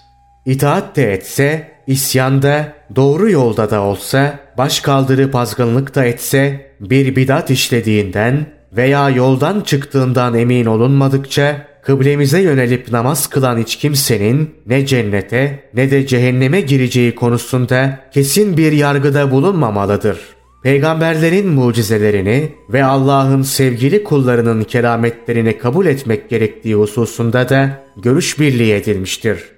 İtaat 0.48 0.96
de 0.96 1.14
etse, 1.14 1.72
isyanda, 1.88 2.74
doğru 2.96 3.32
yolda 3.32 3.70
da 3.70 3.82
olsa, 3.82 4.40
baş 4.58 4.80
kaldırıp 4.80 5.36
azgınlık 5.36 5.96
da 5.96 6.06
etse, 6.06 6.72
bir 6.80 7.16
bidat 7.16 7.50
işlediğinden 7.50 8.46
veya 8.74 9.10
yoldan 9.10 9.62
çıktığından 9.62 10.34
emin 10.34 10.66
olunmadıkça, 10.66 11.68
kıblemize 11.84 12.42
yönelip 12.42 12.92
namaz 12.92 13.28
kılan 13.28 13.58
hiç 13.58 13.76
kimsenin 13.76 14.50
ne 14.68 14.86
cennete 14.86 15.64
ne 15.74 15.92
de 15.92 16.08
cehenneme 16.08 16.62
gireceği 16.62 17.16
konusunda 17.16 18.00
kesin 18.14 18.58
bir 18.58 18.72
yargıda 18.72 19.32
bulunmamalıdır. 19.32 20.20
Peygamberlerin 20.64 21.48
mucizelerini 21.48 22.50
ve 22.70 22.84
Allah'ın 22.84 23.42
sevgili 23.42 24.04
kullarının 24.04 24.64
kerametlerini 24.64 25.58
kabul 25.58 25.86
etmek 25.86 26.30
gerektiği 26.30 26.76
hususunda 26.76 27.50
da 27.50 27.84
görüş 27.98 28.40
birliği 28.40 28.74
edilmiştir. 28.74 29.57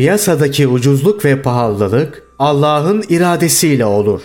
Piyasadaki 0.00 0.68
ucuzluk 0.68 1.24
ve 1.24 1.42
pahalılık 1.42 2.22
Allah'ın 2.38 3.04
iradesiyle 3.08 3.84
olur. 3.84 4.20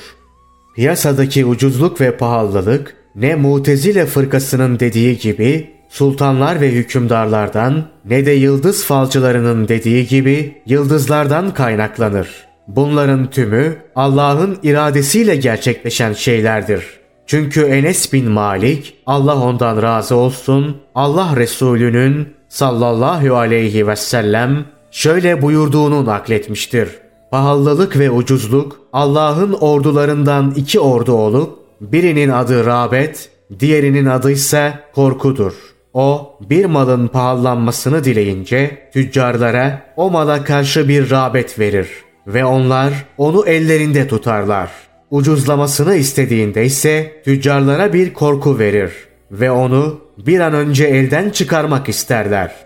Piyasadaki 0.76 1.46
ucuzluk 1.46 2.02
ve 2.02 2.18
pahalılık 2.18 2.96
ne 3.16 3.36
Mutezile 3.36 4.06
fırkasının 4.06 4.80
dediği 4.80 5.18
gibi 5.18 5.70
sultanlar 5.90 6.62
ve 6.62 6.72
hükümdarlardan 6.72 7.88
ne 8.06 8.26
de 8.26 8.32
yıldız 8.32 8.86
falcılarının 8.86 9.68
dediği 9.68 10.08
gibi 10.08 10.62
yıldızlardan 10.66 11.54
kaynaklanır. 11.54 12.30
Bunların 12.68 13.30
tümü 13.30 13.78
Allah'ın 13.96 14.58
iradesiyle 14.64 15.36
gerçekleşen 15.36 16.14
şeylerdir. 16.14 16.86
Çünkü 17.28 17.62
Enes 17.62 18.14
bin 18.14 18.32
Malik, 18.32 18.94
Allah 19.06 19.38
ondan 19.42 19.82
razı 19.82 20.16
olsun, 20.16 20.78
Allah 20.96 21.36
Resulü'nün 21.36 22.28
sallallahu 22.50 23.36
aleyhi 23.36 23.88
ve 23.88 23.96
sellem 23.96 24.75
şöyle 24.96 25.42
buyurduğunu 25.42 26.06
nakletmiştir. 26.06 26.90
Pahalılık 27.32 28.00
ve 28.00 28.12
ucuzluk 28.12 28.80
Allah'ın 28.94 29.54
ordularından 29.54 30.54
iki 30.56 30.80
ordu 30.80 31.12
olup 31.14 31.60
birinin 31.82 32.30
adı 32.30 32.66
rağbet, 32.66 33.30
diğerinin 33.60 34.06
adı 34.06 34.32
ise 34.32 34.74
korkudur. 34.94 35.54
O 35.94 36.38
bir 36.50 36.66
malın 36.66 37.08
pahalanmasını 37.08 38.04
dileyince 38.04 38.90
tüccarlara 38.94 39.82
o 39.96 40.12
mala 40.12 40.44
karşı 40.44 40.88
bir 40.88 41.10
rağbet 41.10 41.60
verir 41.60 41.90
ve 42.28 42.46
onlar 42.46 42.94
onu 43.18 43.48
ellerinde 43.48 44.08
tutarlar. 44.08 44.70
Ucuzlamasını 45.12 45.96
istediğinde 45.96 46.66
ise 46.66 47.22
tüccarlara 47.26 47.94
bir 47.94 48.14
korku 48.14 48.60
verir 48.60 48.92
ve 49.32 49.52
onu 49.52 50.00
bir 50.18 50.40
an 50.40 50.54
önce 50.54 50.86
elden 50.86 51.30
çıkarmak 51.30 51.90
isterler. 51.90 52.65